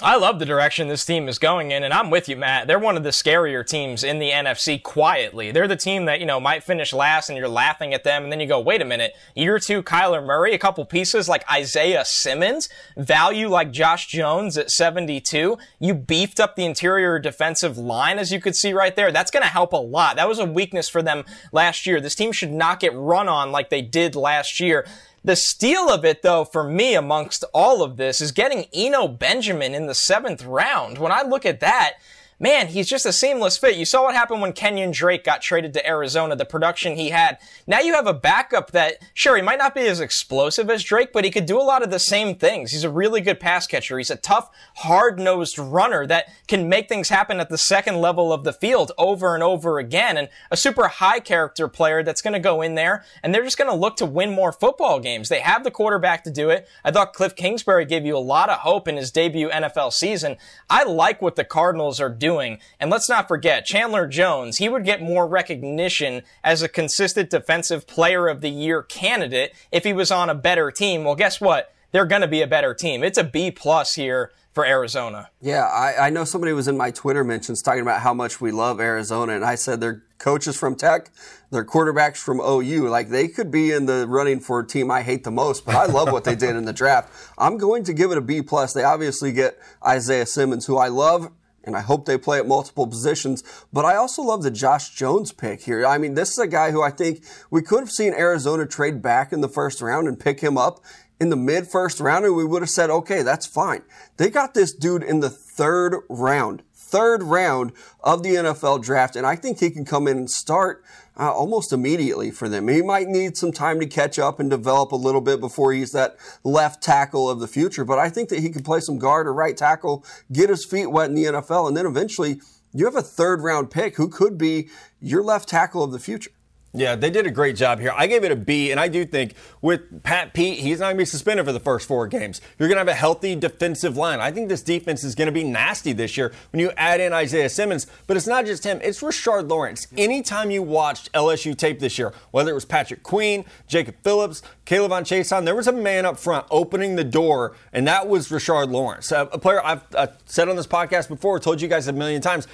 I 0.04 0.18
love 0.18 0.38
the 0.38 0.46
direction 0.46 0.90
this 0.90 1.06
team 1.06 1.30
is 1.30 1.40
going 1.40 1.72
in, 1.72 1.82
and 1.84 1.94
I'm 1.94 2.10
with 2.10 2.28
you, 2.28 2.36
Matt. 2.36 2.68
They're 2.68 2.78
one 2.78 2.98
of 2.98 3.04
the 3.04 3.12
scarier 3.12 3.66
teams 3.66 4.04
in 4.04 4.20
the 4.20 4.32
NFC 4.32 4.84
quietly. 4.84 5.50
They're 5.52 5.66
the 5.66 5.78
team 5.78 6.04
that, 6.06 6.20
you 6.20 6.26
know, 6.26 6.42
might 6.42 6.62
finish 6.62 6.92
last 6.92 7.30
and 7.30 7.38
you're 7.38 7.48
laughing 7.48 7.94
at 7.94 8.04
them, 8.04 8.24
and 8.24 8.30
then 8.32 8.42
you 8.42 8.46
go, 8.46 8.60
wait 8.60 8.82
a 8.82 8.86
minute, 8.86 9.16
year 9.34 9.60
two, 9.60 9.82
Kyler 9.82 10.22
Murray, 10.22 10.54
a 10.54 10.58
couple 10.58 10.84
pieces 10.84 11.30
like 11.30 11.50
Isaiah 11.50 12.04
Simmons, 12.04 12.68
value 12.98 13.48
like 13.48 13.72
Josh 13.72 14.08
Jones 14.08 14.58
at 14.58 14.72
72. 14.72 15.58
You 15.80 15.94
beefed 15.94 16.42
up 16.42 16.58
the 16.58 16.66
interior 16.66 17.18
defensive 17.18 17.78
line, 17.78 18.20
as 18.20 18.30
you 18.30 18.42
could 18.42 18.58
see 18.58 18.74
right 18.74 18.98
there. 18.98 19.10
That's 19.10 19.32
going 19.32 19.44
to 19.44 19.50
help 19.50 19.72
a 19.72 19.78
lot. 19.78 20.18
That 20.18 20.28
was 20.28 20.38
a 20.38 20.46
weakness 20.46 20.90
for 20.90 21.02
them 21.02 21.24
last 21.54 21.88
year. 21.88 22.02
This 22.02 22.16
team 22.16 22.34
should 22.34 22.52
not 22.52 22.82
get 22.82 22.94
run 22.94 23.30
on 23.30 23.54
like 23.54 23.70
they 23.70 23.82
did 23.82 24.18
last 24.18 24.60
year. 24.60 24.86
The 25.26 25.36
steal 25.38 25.90
of 25.90 26.04
it, 26.04 26.22
though, 26.22 26.44
for 26.44 26.64
me 26.64 26.96
amongst 26.96 27.46
all 27.54 27.82
of 27.82 27.96
this 27.96 28.20
is 28.20 28.34
getting 28.34 28.66
Eno 28.74 29.08
Benjamin 29.08 29.74
in 29.74 29.88
the 29.88 29.96
seventh 29.96 30.44
round. 30.44 30.98
When 30.98 31.14
I 31.14 31.22
look 31.22 31.46
at 31.46 31.62
that, 31.62 31.94
man, 32.40 32.68
he's 32.68 32.88
just 32.88 33.06
a 33.06 33.14
seamless 33.14 33.58
fit. 33.58 33.76
You 33.76 33.86
saw 33.86 34.04
what 34.04 34.16
happened 34.16 34.42
when 34.42 34.54
Kenyon 34.54 34.92
Drake 34.92 35.24
got 35.24 35.42
traded 35.42 35.74
to 35.74 35.88
Arizona, 35.88 36.36
the 36.36 36.46
production 36.46 36.96
he 36.96 37.10
had. 37.10 37.38
Now 37.66 37.80
you 37.80 37.94
have 37.94 38.08
a 38.08 38.14
backup 38.14 38.72
that, 38.72 38.98
sure, 39.14 39.36
he 39.36 39.42
might 39.42 39.60
not 39.60 39.76
be 39.76 39.88
as 39.88 40.00
explosive 40.00 40.70
as 40.70 40.84
Drake, 40.84 41.14
but 41.14 41.24
he 41.24 41.32
could 41.32 41.46
do 41.46 41.60
a 41.60 41.64
lot 41.64 41.84
of 41.84 41.92
the 41.92 42.00
same 42.00 42.36
things. 42.36 42.72
He's 42.72 42.84
a 42.84 42.90
really 42.90 43.22
good 43.22 43.40
pass 43.40 43.68
catcher. 43.68 43.98
He's 43.98 44.12
a 44.12 44.16
tough, 44.16 44.50
hard-nosed 44.78 45.58
runner 45.58 46.06
that 46.08 46.28
can 46.48 46.68
make 46.68 46.90
things 46.90 47.10
happen 47.10 47.40
at 47.40 47.50
the 47.50 47.58
second 47.58 48.02
level 48.02 48.34
of 48.34 48.44
the 48.44 48.54
field 48.54 48.92
over 48.98 49.34
and 49.34 49.44
over 49.44 49.80
again. 49.80 50.18
And 50.18 50.30
a 50.52 50.58
super 50.58 50.88
high 50.88 51.20
character 51.20 51.68
player 51.68 52.04
that's 52.04 52.22
going 52.22 52.34
to 52.34 52.40
go 52.40 52.62
in 52.62 52.76
there 52.76 53.06
and 53.22 53.34
they're 53.34 53.44
just 53.44 53.58
going 53.58 53.70
to 53.70 53.76
look 53.76 53.96
to 53.98 54.06
win 54.06 54.32
more 54.32 54.52
football 54.52 55.00
games. 55.00 55.30
They 55.30 55.40
have 55.40 55.64
the 55.64 55.72
quarterback 55.72 56.24
to 56.26 56.32
do 56.32 56.50
it. 56.50 56.68
I 56.84 56.92
thought 56.92 57.14
Cliff 57.14 57.36
Kingsbury 57.36 57.86
gave 57.86 58.06
you 58.06 58.18
a 58.18 58.20
lot 58.20 58.50
of 58.50 58.60
hope 58.60 58.88
in 58.88 58.98
his 58.98 59.12
debut 59.12 59.50
NFL 59.50 59.94
season. 59.94 60.38
I 60.70 60.84
like 60.84 61.22
what 61.22 61.36
the 61.36 61.46
Cardinals 61.46 62.00
are 62.02 62.10
doing 62.10 62.23
doing. 62.24 62.58
And 62.80 62.90
let's 62.90 63.10
not 63.10 63.28
forget, 63.28 63.66
Chandler 63.66 64.08
Jones, 64.08 64.58
he 64.58 64.70
would 64.70 64.86
get 64.86 65.02
more 65.02 65.28
recognition 65.28 66.22
as 66.42 66.62
a 66.62 66.70
consistent 66.70 67.30
defensive 67.30 67.86
player 67.86 68.30
of 68.30 68.40
the 68.40 68.50
year 68.50 68.82
candidate 68.82 69.54
if 69.74 69.84
he 69.84 69.92
was 69.92 70.10
on 70.10 70.30
a 70.30 70.36
better 70.36 70.72
team. 70.72 71.04
Well, 71.04 71.16
guess 71.16 71.42
what? 71.42 71.76
They're 71.92 72.06
going 72.06 72.22
to 72.22 72.30
be 72.30 72.42
a 72.42 72.48
better 72.48 72.74
team. 72.74 73.04
It's 73.04 73.18
a 73.18 73.26
B 73.26 73.52
plus 73.52 73.96
here 73.96 74.32
for 74.54 74.66
Arizona. 74.66 75.32
Yeah, 75.42 75.66
I, 75.66 76.08
I, 76.08 76.10
know 76.12 76.24
somebody 76.24 76.54
was 76.54 76.68
in 76.68 76.78
my 76.78 76.92
Twitter 76.92 77.24
mentions 77.24 77.62
talking 77.62 77.82
about 77.82 78.02
how 78.02 78.14
much 78.14 78.40
we 78.40 78.52
love 78.52 78.80
Arizona, 78.80 79.34
and 79.34 79.44
I 79.44 79.56
said 79.56 79.82
their 79.82 80.04
coaches 80.18 80.56
from 80.56 80.76
Tech, 80.76 81.10
their 81.52 81.66
quarterbacks 81.66 82.18
from 82.18 82.40
OU, 82.40 82.88
like 82.88 83.10
they 83.10 83.28
could 83.28 83.52
be 83.52 83.72
in 83.72 83.86
the 83.88 84.06
running 84.08 84.40
for 84.40 84.60
a 84.60 84.66
team 84.66 84.90
I 84.92 85.02
hate 85.02 85.24
the 85.24 85.32
most, 85.32 85.66
but 85.66 85.76
I 85.76 85.86
love 85.88 86.12
what 86.12 86.24
they 86.24 86.36
did 86.36 86.56
in 86.56 86.66
the 86.66 86.74
draft. 86.74 87.12
I'm 87.38 87.58
going 87.58 87.84
to 87.86 87.94
give 87.94 88.12
it 88.12 88.18
a 88.18 88.22
B 88.22 88.42
plus. 88.42 88.74
They 88.74 88.84
obviously 88.84 89.34
get 89.34 89.60
Isaiah 89.86 90.28
Simmons, 90.28 90.68
who 90.68 90.78
I 90.78 90.88
love 90.88 91.32
and 91.64 91.76
I 91.76 91.82
hope 91.82 92.06
they 92.06 92.18
play 92.18 92.40
at 92.40 92.48
multiple 92.48 92.88
positions. 92.88 93.44
But 93.72 93.86
I 93.86 93.96
also 93.96 94.22
love 94.22 94.44
the 94.44 94.52
Josh 94.52 94.90
Jones 94.90 95.32
pick 95.32 95.64
here. 95.64 95.86
I 95.86 95.98
mean, 95.98 96.16
this 96.16 96.32
is 96.32 96.40
a 96.40 96.48
guy 96.48 96.72
who 96.72 96.82
I 96.82 96.90
think 96.90 97.24
we 97.50 97.62
could 97.62 97.80
have 97.80 97.92
seen 97.92 98.14
Arizona 98.14 98.66
trade 98.66 99.02
back 99.02 99.32
in 99.32 99.42
the 99.42 99.50
first 99.50 99.82
round 99.82 100.08
and 100.08 100.20
pick 100.20 100.42
him 100.42 100.58
up 100.58 100.82
in 101.20 101.30
the 101.30 101.36
mid 101.36 101.68
first 101.68 102.00
round, 102.00 102.26
and 102.26 102.36
we 102.36 102.46
would 102.46 102.62
have 102.62 102.70
said, 102.70 102.90
okay, 102.90 103.22
that's 103.22 103.46
fine. 103.46 103.84
They 104.18 104.30
got 104.30 104.54
this 104.54 104.74
dude 104.74 105.04
in 105.04 105.22
the 105.22 105.30
third 105.30 106.02
round, 106.10 106.64
third 106.74 107.24
round 107.24 107.72
of 108.04 108.24
the 108.24 108.36
NFL 108.36 108.84
draft, 108.84 109.16
and 109.16 109.26
I 109.26 109.36
think 109.36 109.60
he 109.60 109.70
can 109.70 109.86
come 109.86 110.08
in 110.08 110.18
and 110.18 110.30
start 110.30 110.84
uh, 111.18 111.32
almost 111.32 111.72
immediately 111.72 112.32
for 112.32 112.50
them. 112.50 112.68
He 112.68 112.82
might 112.82 113.08
need 113.08 113.38
some 113.38 113.52
time 113.52 113.80
to 113.80 113.86
catch 113.86 114.18
up 114.18 114.40
and 114.40 114.50
develop 114.50 114.92
a 114.92 114.98
little 114.98 115.22
bit 115.22 115.40
before 115.40 115.74
he's 115.74 115.92
that 115.92 116.18
left 116.44 116.82
tackle 116.82 117.30
of 117.30 117.40
the 117.40 117.48
future. 117.48 117.86
But 117.86 118.00
I 118.00 118.10
think 118.10 118.30
that 118.30 118.40
he 118.40 118.50
can 118.50 118.64
play 118.64 118.80
some 118.80 118.98
guard 118.98 119.28
or 119.28 119.34
right 119.34 119.56
tackle, 119.56 120.04
get 120.32 120.50
his 120.50 120.66
feet 120.66 120.88
wet 120.88 121.10
in 121.10 121.16
the 121.16 121.26
NFL, 121.26 121.68
and 121.68 121.78
then 121.78 121.86
eventually 121.86 122.42
you 122.74 122.86
have 122.86 122.96
a 122.96 123.02
third 123.02 123.42
round 123.42 123.70
pick 123.70 123.96
who 123.98 124.10
could 124.10 124.38
be 124.38 124.70
your 125.00 125.24
left 125.24 125.50
tackle 125.50 125.84
of 125.84 125.92
the 125.92 126.00
future. 126.00 126.32
Yeah, 126.76 126.96
they 126.96 127.12
did 127.12 127.28
a 127.28 127.32
great 127.32 127.56
job 127.56 127.80
here. 127.80 127.94
I 127.96 128.08
gave 128.08 128.24
it 128.24 128.32
a 128.32 128.36
B, 128.36 128.72
and 128.72 128.80
I 128.80 128.88
do 128.88 129.06
think 129.06 129.36
with 129.62 130.02
Pat 130.02 130.34
Pete, 130.34 130.58
he's 130.58 130.80
not 130.80 130.88
going 130.88 130.96
to 130.96 131.02
be 131.02 131.06
suspended 131.06 131.46
for 131.46 131.52
the 131.52 131.60
first 131.60 131.88
four 131.88 132.08
games. 132.08 132.42
You're 132.58 132.68
going 132.68 132.78
to 132.78 132.80
have 132.80 132.88
a 132.88 132.96
healthy 132.96 133.36
defensive 133.36 133.96
line. 133.96 134.20
I 134.20 134.32
think 134.32 134.50
this 134.50 134.64
defense 134.64 135.04
is 135.04 135.14
going 135.14 135.28
to 135.28 135.32
be 135.32 135.44
nasty 135.44 135.94
this 135.94 136.18
year 136.18 136.34
when 136.52 136.60
you 136.60 136.72
add 136.76 137.00
in 137.00 137.14
Isaiah 137.14 137.50
Simmons. 137.50 137.86
But 138.08 138.18
it's 138.18 138.26
not 138.26 138.48
just 138.48 138.64
him, 138.64 138.80
it's 138.82 139.02
Rashard 139.02 139.52
Lawrence. 139.52 139.86
Anytime 139.96 140.50
you 140.50 140.64
watched 140.64 141.12
LSU 141.14 141.56
tape 141.56 141.80
this 141.80 142.00
year, 142.00 142.12
whether 142.32 142.50
it 142.50 142.56
was 142.56 142.66
Patrick 142.66 143.04
Queen, 143.04 143.46
Jacob 143.68 143.96
Phillips, 144.02 144.42
K'Lavon 144.66 145.02
Chaisson, 145.04 145.46
there 145.46 145.56
was 145.56 145.68
a 145.68 145.72
man 145.72 146.08
up 146.08 146.18
front 146.18 146.48
opening 146.50 146.96
the 146.96 147.04
door, 147.04 147.56
and 147.72 147.88
that 147.88 148.08
was 148.08 148.30
Rashard 148.30 148.72
Lawrence. 148.72 149.12
a 149.12 149.26
player 149.28 149.64
I've 149.64 149.84
said 150.26 150.50
on 150.50 150.56
this 150.56 150.66
podcast 150.66 151.08
before, 151.08 151.40
told 151.40 151.62
you 151.62 151.68
guys 151.68 151.88
a 151.88 151.94
million 151.94 152.20
times 152.22 152.48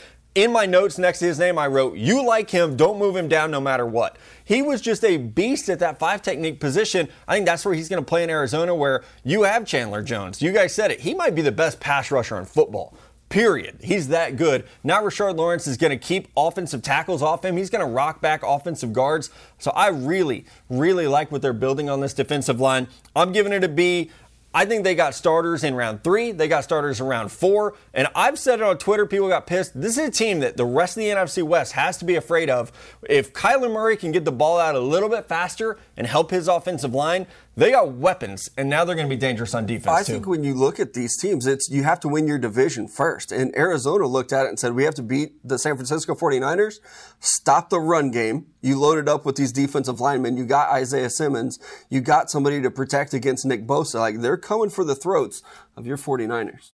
in 0.44 0.52
my 0.52 0.66
notes 0.66 0.98
next 0.98 1.20
to 1.20 1.26
his 1.26 1.40
name, 1.40 1.58
I 1.58 1.68
wrote, 1.68 1.98
You 1.98 2.26
like 2.26 2.50
him, 2.50 2.78
don't 2.78 2.98
move 2.98 3.16
him 3.16 3.28
down 3.28 3.52
no 3.52 3.60
matter 3.60 3.86
what. 3.86 4.18
He 4.44 4.62
was 4.62 4.82
just 4.82 5.04
a 5.04 5.18
beast 5.18 5.70
at 5.70 5.80
that 5.80 6.00
five 6.00 6.22
technique 6.22 6.60
position. 6.60 7.10
I 7.28 7.36
think 7.36 7.46
that's 7.46 7.66
where 7.66 7.74
he's 7.74 7.90
going 7.90 8.02
to 8.02 8.08
play 8.08 8.24
in 8.24 8.30
Arizona, 8.30 8.74
where 8.74 9.04
you 9.24 9.44
have 9.44 9.66
Chandler 9.66 10.02
Jones. 10.02 10.42
You 10.42 10.52
guys 10.52 10.74
said 10.74 10.92
it. 10.92 11.02
He 11.02 11.14
might 11.14 11.36
be 11.36 11.42
the 11.42 11.52
best 11.52 11.80
pass 11.80 12.10
rusher 12.10 12.38
in 12.38 12.46
football. 12.46 12.96
Period. 13.30 13.78
He's 13.84 14.08
that 14.08 14.38
good. 14.38 14.66
Now 14.84 15.04
Rashard 15.04 15.38
Lawrence 15.38 15.68
is 15.68 15.78
going 15.78 15.92
to 15.92 15.98
keep 15.98 16.30
offensive 16.36 16.82
tackles 16.82 17.22
off 17.22 17.46
him. 17.46 17.58
He's 17.58 17.70
going 17.70 17.86
to 17.86 17.92
rock 17.92 18.22
back 18.22 18.42
offensive 18.44 18.92
guards. 18.92 19.30
So 19.60 19.70
I 19.72 19.90
really, 19.90 20.46
really 20.68 21.06
like 21.06 21.32
what 21.32 21.44
they're 21.44 21.54
building 21.54 21.92
on 21.92 22.00
this 22.00 22.14
defensive 22.14 22.60
line. 22.60 22.88
I'm 23.16 23.32
giving 23.32 23.54
it 23.54 23.64
a 23.64 23.70
B. 23.70 24.10
I 24.52 24.66
think 24.66 24.84
they 24.84 24.96
got 24.96 25.14
starters 25.14 25.64
in 25.64 25.76
round 25.76 26.04
three. 26.04 26.32
They 26.32 26.48
got 26.48 26.64
starters 26.64 27.00
in 27.00 27.06
round 27.06 27.32
four. 27.32 27.76
And 27.94 28.08
I've 28.16 28.40
said 28.40 28.60
it 28.60 28.64
on 28.64 28.80
Twitter. 28.80 29.06
People 29.06 29.28
got 29.30 29.46
pissed. 29.46 29.80
This 29.80 29.98
is 29.98 30.08
a 30.08 30.12
team 30.12 30.40
that 30.40 30.58
the 30.58 30.66
rest 30.66 30.98
of 30.98 31.02
the 31.02 31.10
NFC 31.10 31.44
West 31.44 31.74
has 31.74 31.98
to 31.98 32.06
be 32.06 32.16
afraid 32.16 32.50
of. 32.50 32.72
If 33.08 33.32
Kyler 33.32 33.72
Murray 33.72 33.96
can 33.96 34.12
get 34.12 34.26
the 34.26 34.32
ball 34.32 34.60
out 34.60 34.74
a 34.74 34.80
little 34.80 35.10
bit 35.10 35.28
faster 35.28 35.78
and 35.96 36.08
help 36.08 36.32
his 36.32 36.48
offensive 36.48 36.96
line, 36.96 37.28
they 37.60 37.72
got 37.72 37.94
weapons, 37.94 38.50
and 38.58 38.70
now 38.70 38.86
they're 38.86 38.96
going 38.96 39.08
to 39.08 39.16
be 39.16 39.20
dangerous 39.20 39.54
on 39.54 39.66
defense. 39.66 39.88
I 39.88 40.04
too. 40.04 40.14
think 40.14 40.28
when 40.28 40.44
you 40.44 40.54
look 40.54 40.80
at 40.80 40.94
these 40.94 41.18
teams, 41.18 41.46
it's 41.46 41.70
you 41.70 41.84
have 41.84 42.00
to 42.02 42.08
win 42.08 42.28
your 42.28 42.38
division 42.38 42.88
first. 42.88 43.32
And 43.32 43.56
Arizona 43.56 44.08
looked 44.08 44.34
at 44.34 44.46
it 44.46 44.50
and 44.50 44.60
said, 44.60 44.74
we 44.74 44.84
have 44.84 44.96
to 44.96 45.04
beat 45.04 45.34
the 45.48 45.60
San 45.60 45.76
Francisco 45.76 46.16
49ers, 46.16 46.80
stop 47.20 47.70
the 47.70 47.80
run 47.80 48.12
game. 48.12 48.48
You 48.62 48.80
loaded 48.80 49.08
up 49.08 49.26
with 49.26 49.36
these 49.36 49.52
defensive 49.52 50.00
linemen. 50.00 50.38
You 50.38 50.46
got 50.46 50.72
Isaiah 50.72 51.10
Simmons. 51.10 51.60
You 51.90 52.02
got 52.02 52.30
somebody 52.30 52.62
to 52.62 52.72
protect 52.72 53.14
against 53.14 53.46
Nick 53.46 53.68
Bosa. 53.68 54.00
Like 54.00 54.22
they're 54.22 54.38
coming 54.38 54.70
for 54.70 54.84
the 54.84 54.96
throats 54.96 55.42
of 55.76 55.86
your 55.86 55.98
49ers. 55.98 56.72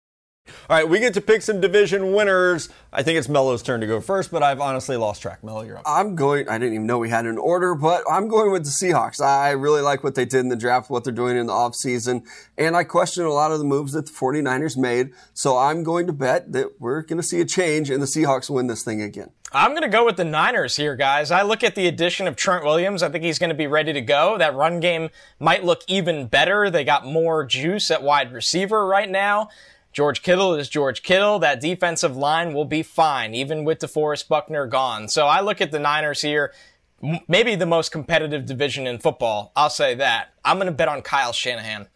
All 0.70 0.76
right, 0.76 0.88
we 0.88 1.00
get 1.00 1.14
to 1.14 1.20
pick 1.20 1.42
some 1.42 1.60
division 1.60 2.12
winners. 2.12 2.68
I 2.92 3.02
think 3.02 3.18
it's 3.18 3.28
Mello's 3.28 3.60
turn 3.60 3.80
to 3.80 3.88
go 3.88 4.00
first, 4.00 4.30
but 4.30 4.44
I've 4.44 4.60
honestly 4.60 4.96
lost 4.96 5.20
track. 5.20 5.42
Mello, 5.42 5.62
you're 5.62 5.78
up. 5.78 5.82
I'm 5.84 6.14
going, 6.14 6.48
I 6.48 6.58
didn't 6.58 6.74
even 6.74 6.86
know 6.86 6.98
we 6.98 7.08
had 7.08 7.26
an 7.26 7.38
order, 7.38 7.74
but 7.74 8.04
I'm 8.08 8.28
going 8.28 8.52
with 8.52 8.62
the 8.62 8.70
Seahawks. 8.70 9.20
I 9.20 9.50
really 9.50 9.80
like 9.82 10.04
what 10.04 10.14
they 10.14 10.24
did 10.24 10.38
in 10.38 10.48
the 10.48 10.54
draft, 10.54 10.88
what 10.88 11.02
they're 11.02 11.12
doing 11.12 11.36
in 11.36 11.46
the 11.46 11.52
offseason, 11.52 12.24
and 12.56 12.76
I 12.76 12.84
question 12.84 13.24
a 13.24 13.30
lot 13.30 13.50
of 13.50 13.58
the 13.58 13.64
moves 13.64 13.94
that 13.94 14.06
the 14.06 14.12
49ers 14.12 14.76
made. 14.76 15.10
So 15.34 15.58
I'm 15.58 15.82
going 15.82 16.06
to 16.06 16.12
bet 16.12 16.52
that 16.52 16.80
we're 16.80 17.02
going 17.02 17.20
to 17.20 17.26
see 17.26 17.40
a 17.40 17.44
change 17.44 17.90
and 17.90 18.00
the 18.00 18.06
Seahawks 18.06 18.48
win 18.48 18.68
this 18.68 18.84
thing 18.84 19.02
again. 19.02 19.30
I'm 19.52 19.70
going 19.70 19.82
to 19.82 19.88
go 19.88 20.04
with 20.04 20.16
the 20.16 20.24
Niners 20.24 20.76
here, 20.76 20.94
guys. 20.94 21.32
I 21.32 21.42
look 21.42 21.64
at 21.64 21.74
the 21.74 21.88
addition 21.88 22.28
of 22.28 22.36
Trent 22.36 22.64
Williams. 22.64 23.02
I 23.02 23.08
think 23.08 23.24
he's 23.24 23.40
going 23.40 23.50
to 23.50 23.56
be 23.56 23.66
ready 23.66 23.92
to 23.92 24.00
go. 24.00 24.38
That 24.38 24.54
run 24.54 24.78
game 24.78 25.10
might 25.40 25.64
look 25.64 25.82
even 25.88 26.28
better. 26.28 26.70
They 26.70 26.84
got 26.84 27.04
more 27.04 27.44
juice 27.44 27.90
at 27.90 28.04
wide 28.04 28.32
receiver 28.32 28.86
right 28.86 29.10
now. 29.10 29.48
George 29.92 30.22
Kittle 30.22 30.54
is 30.54 30.68
George 30.68 31.02
Kittle. 31.02 31.38
That 31.40 31.60
defensive 31.60 32.16
line 32.16 32.54
will 32.54 32.64
be 32.64 32.82
fine, 32.82 33.34
even 33.34 33.64
with 33.64 33.80
DeForest 33.80 34.28
Buckner 34.28 34.66
gone. 34.66 35.08
So 35.08 35.26
I 35.26 35.40
look 35.40 35.60
at 35.60 35.72
the 35.72 35.80
Niners 35.80 36.22
here, 36.22 36.52
maybe 37.26 37.56
the 37.56 37.66
most 37.66 37.90
competitive 37.90 38.46
division 38.46 38.86
in 38.86 38.98
football. 38.98 39.52
I'll 39.56 39.70
say 39.70 39.94
that. 39.96 40.34
I'm 40.44 40.58
going 40.58 40.66
to 40.66 40.72
bet 40.72 40.88
on 40.88 41.02
Kyle 41.02 41.32
Shanahan. 41.32 41.88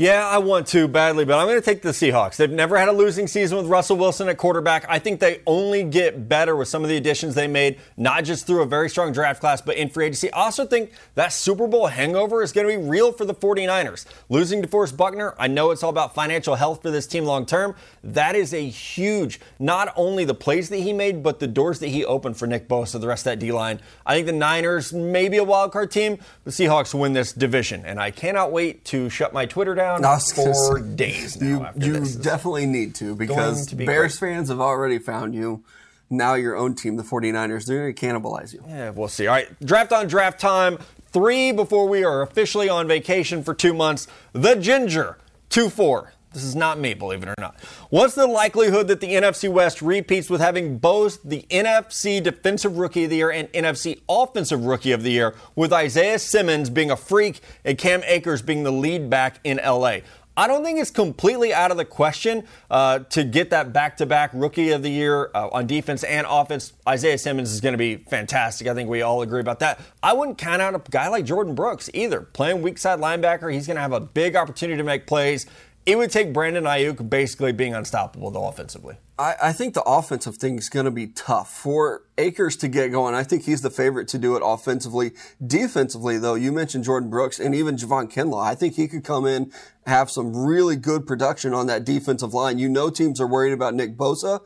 Yeah, 0.00 0.26
I 0.26 0.38
want 0.38 0.66
to 0.68 0.88
badly, 0.88 1.26
but 1.26 1.38
I'm 1.38 1.46
going 1.46 1.58
to 1.58 1.62
take 1.62 1.82
the 1.82 1.90
Seahawks. 1.90 2.36
They've 2.36 2.50
never 2.50 2.78
had 2.78 2.88
a 2.88 2.92
losing 2.92 3.26
season 3.26 3.58
with 3.58 3.66
Russell 3.66 3.98
Wilson 3.98 4.30
at 4.30 4.38
quarterback. 4.38 4.86
I 4.88 4.98
think 4.98 5.20
they 5.20 5.42
only 5.44 5.84
get 5.84 6.26
better 6.26 6.56
with 6.56 6.68
some 6.68 6.82
of 6.82 6.88
the 6.88 6.96
additions 6.96 7.34
they 7.34 7.46
made, 7.46 7.78
not 7.98 8.24
just 8.24 8.46
through 8.46 8.62
a 8.62 8.66
very 8.66 8.88
strong 8.88 9.12
draft 9.12 9.42
class, 9.42 9.60
but 9.60 9.76
in 9.76 9.90
free 9.90 10.06
agency. 10.06 10.32
I 10.32 10.44
also 10.44 10.64
think 10.64 10.92
that 11.16 11.34
Super 11.34 11.66
Bowl 11.66 11.88
hangover 11.88 12.42
is 12.42 12.50
going 12.50 12.66
to 12.66 12.78
be 12.78 12.82
real 12.82 13.12
for 13.12 13.26
the 13.26 13.34
49ers. 13.34 14.06
Losing 14.30 14.62
DeForest 14.62 14.96
Buckner, 14.96 15.34
I 15.38 15.48
know 15.48 15.70
it's 15.70 15.82
all 15.82 15.90
about 15.90 16.14
financial 16.14 16.54
health 16.54 16.80
for 16.80 16.90
this 16.90 17.06
team 17.06 17.26
long 17.26 17.44
term. 17.44 17.74
That 18.02 18.34
is 18.34 18.54
a 18.54 18.66
huge, 18.66 19.38
not 19.58 19.92
only 19.96 20.24
the 20.24 20.32
plays 20.32 20.70
that 20.70 20.78
he 20.78 20.94
made, 20.94 21.22
but 21.22 21.40
the 21.40 21.46
doors 21.46 21.78
that 21.80 21.88
he 21.88 22.06
opened 22.06 22.38
for 22.38 22.46
Nick 22.46 22.68
Bosa, 22.68 22.98
the 22.98 23.06
rest 23.06 23.26
of 23.26 23.32
that 23.32 23.38
D 23.38 23.52
line. 23.52 23.80
I 24.06 24.14
think 24.14 24.24
the 24.24 24.32
Niners 24.32 24.94
may 24.94 25.28
be 25.28 25.36
a 25.36 25.44
wild 25.44 25.72
card 25.72 25.90
team. 25.90 26.16
The 26.44 26.52
Seahawks 26.52 26.98
win 26.98 27.12
this 27.12 27.34
division, 27.34 27.84
and 27.84 28.00
I 28.00 28.10
cannot 28.10 28.50
wait 28.50 28.86
to 28.86 29.10
shut 29.10 29.34
my 29.34 29.44
Twitter 29.44 29.74
down 29.74 29.89
down 29.98 30.20
for 30.34 30.80
days 30.80 31.40
now. 31.40 31.72
You, 31.76 31.94
you 31.94 32.04
definitely 32.22 32.66
need 32.66 32.94
to 32.96 33.14
because 33.14 33.66
to 33.68 33.76
be 33.76 33.86
Bears 33.86 34.18
great. 34.18 34.34
fans 34.34 34.48
have 34.48 34.60
already 34.60 34.98
found 34.98 35.34
you. 35.34 35.64
Now 36.12 36.34
your 36.34 36.56
own 36.56 36.74
team, 36.74 36.96
the 36.96 37.04
49ers, 37.04 37.66
they're 37.66 37.82
going 37.82 37.94
to 37.94 38.06
cannibalize 38.06 38.52
you. 38.52 38.64
Yeah, 38.66 38.90
we'll 38.90 39.08
see. 39.08 39.28
All 39.28 39.34
right, 39.34 39.48
draft 39.64 39.92
on 39.92 40.08
draft 40.08 40.40
time. 40.40 40.78
Three 41.12 41.52
before 41.52 41.88
we 41.88 42.04
are 42.04 42.22
officially 42.22 42.68
on 42.68 42.86
vacation 42.88 43.42
for 43.42 43.54
two 43.54 43.74
months. 43.74 44.06
The 44.32 44.54
Ginger, 44.56 45.18
2 45.50 45.68
4. 45.70 46.12
This 46.32 46.44
is 46.44 46.54
not 46.54 46.78
me, 46.78 46.94
believe 46.94 47.24
it 47.24 47.28
or 47.28 47.34
not. 47.38 47.58
What's 47.90 48.14
the 48.14 48.26
likelihood 48.26 48.86
that 48.86 49.00
the 49.00 49.08
NFC 49.14 49.50
West 49.50 49.82
repeats 49.82 50.30
with 50.30 50.40
having 50.40 50.78
both 50.78 51.20
the 51.24 51.44
NFC 51.50 52.22
Defensive 52.22 52.78
Rookie 52.78 53.04
of 53.04 53.10
the 53.10 53.16
Year 53.16 53.30
and 53.30 53.48
NFC 53.52 54.00
Offensive 54.08 54.64
Rookie 54.64 54.92
of 54.92 55.02
the 55.02 55.10
Year, 55.10 55.34
with 55.56 55.72
Isaiah 55.72 56.20
Simmons 56.20 56.70
being 56.70 56.90
a 56.90 56.96
freak 56.96 57.40
and 57.64 57.76
Cam 57.76 58.02
Akers 58.06 58.42
being 58.42 58.62
the 58.62 58.70
lead 58.70 59.10
back 59.10 59.40
in 59.42 59.56
LA? 59.56 59.98
I 60.36 60.46
don't 60.46 60.64
think 60.64 60.78
it's 60.78 60.90
completely 60.90 61.52
out 61.52 61.70
of 61.70 61.76
the 61.76 61.84
question 61.84 62.44
uh, 62.70 63.00
to 63.10 63.24
get 63.24 63.50
that 63.50 63.72
back 63.72 63.96
to 63.96 64.06
back 64.06 64.30
rookie 64.32 64.70
of 64.70 64.82
the 64.82 64.88
year 64.88 65.30
uh, 65.34 65.48
on 65.52 65.66
defense 65.66 66.04
and 66.04 66.26
offense. 66.30 66.72
Isaiah 66.88 67.18
Simmons 67.18 67.52
is 67.52 67.60
going 67.60 67.74
to 67.74 67.78
be 67.78 67.96
fantastic. 67.96 68.68
I 68.68 68.74
think 68.74 68.88
we 68.88 69.02
all 69.02 69.22
agree 69.22 69.40
about 69.40 69.58
that. 69.58 69.80
I 70.02 70.12
wouldn't 70.12 70.38
count 70.38 70.62
out 70.62 70.74
a 70.74 70.90
guy 70.90 71.08
like 71.08 71.26
Jordyn 71.26 71.54
Brooks 71.54 71.90
either. 71.92 72.22
Playing 72.22 72.62
weak 72.62 72.78
side 72.78 73.00
linebacker, 73.00 73.52
he's 73.52 73.66
going 73.66 73.74
to 73.74 73.82
have 73.82 73.92
a 73.92 74.00
big 74.00 74.36
opportunity 74.36 74.78
to 74.78 74.84
make 74.84 75.06
plays. 75.06 75.46
It 75.86 75.96
would 75.96 76.10
take 76.10 76.32
Brandon 76.32 76.64
Aiyuk 76.64 77.08
basically 77.08 77.52
being 77.52 77.74
unstoppable 77.74 78.30
though 78.30 78.46
offensively. 78.46 78.96
I, 79.18 79.34
I 79.44 79.52
think 79.52 79.74
the 79.74 79.82
offensive 79.82 80.36
thing 80.36 80.58
is 80.58 80.68
going 80.68 80.84
to 80.84 80.90
be 80.90 81.08
tough 81.08 81.50
for 81.50 82.04
Akers 82.18 82.56
to 82.58 82.68
get 82.68 82.90
going. 82.92 83.14
I 83.14 83.22
think 83.22 83.44
he's 83.44 83.62
the 83.62 83.70
favorite 83.70 84.06
to 84.08 84.18
do 84.18 84.36
it 84.36 84.42
offensively. 84.44 85.12
Defensively, 85.44 86.18
though, 86.18 86.34
you 86.34 86.52
mentioned 86.52 86.84
Jordyn 86.84 87.10
Brooks 87.10 87.38
and 87.38 87.54
even 87.54 87.76
Javon 87.76 88.12
Kinlaw. 88.12 88.42
I 88.42 88.54
think 88.54 88.74
he 88.74 88.88
could 88.88 89.04
come 89.04 89.26
in, 89.26 89.52
have 89.86 90.10
some 90.10 90.36
really 90.36 90.76
good 90.76 91.06
production 91.06 91.54
on 91.54 91.66
that 91.66 91.84
defensive 91.84 92.34
line. 92.34 92.58
You 92.58 92.68
know, 92.68 92.90
teams 92.90 93.20
are 93.20 93.26
worried 93.26 93.52
about 93.52 93.74
Nick 93.74 93.96
Bosa. 93.96 94.40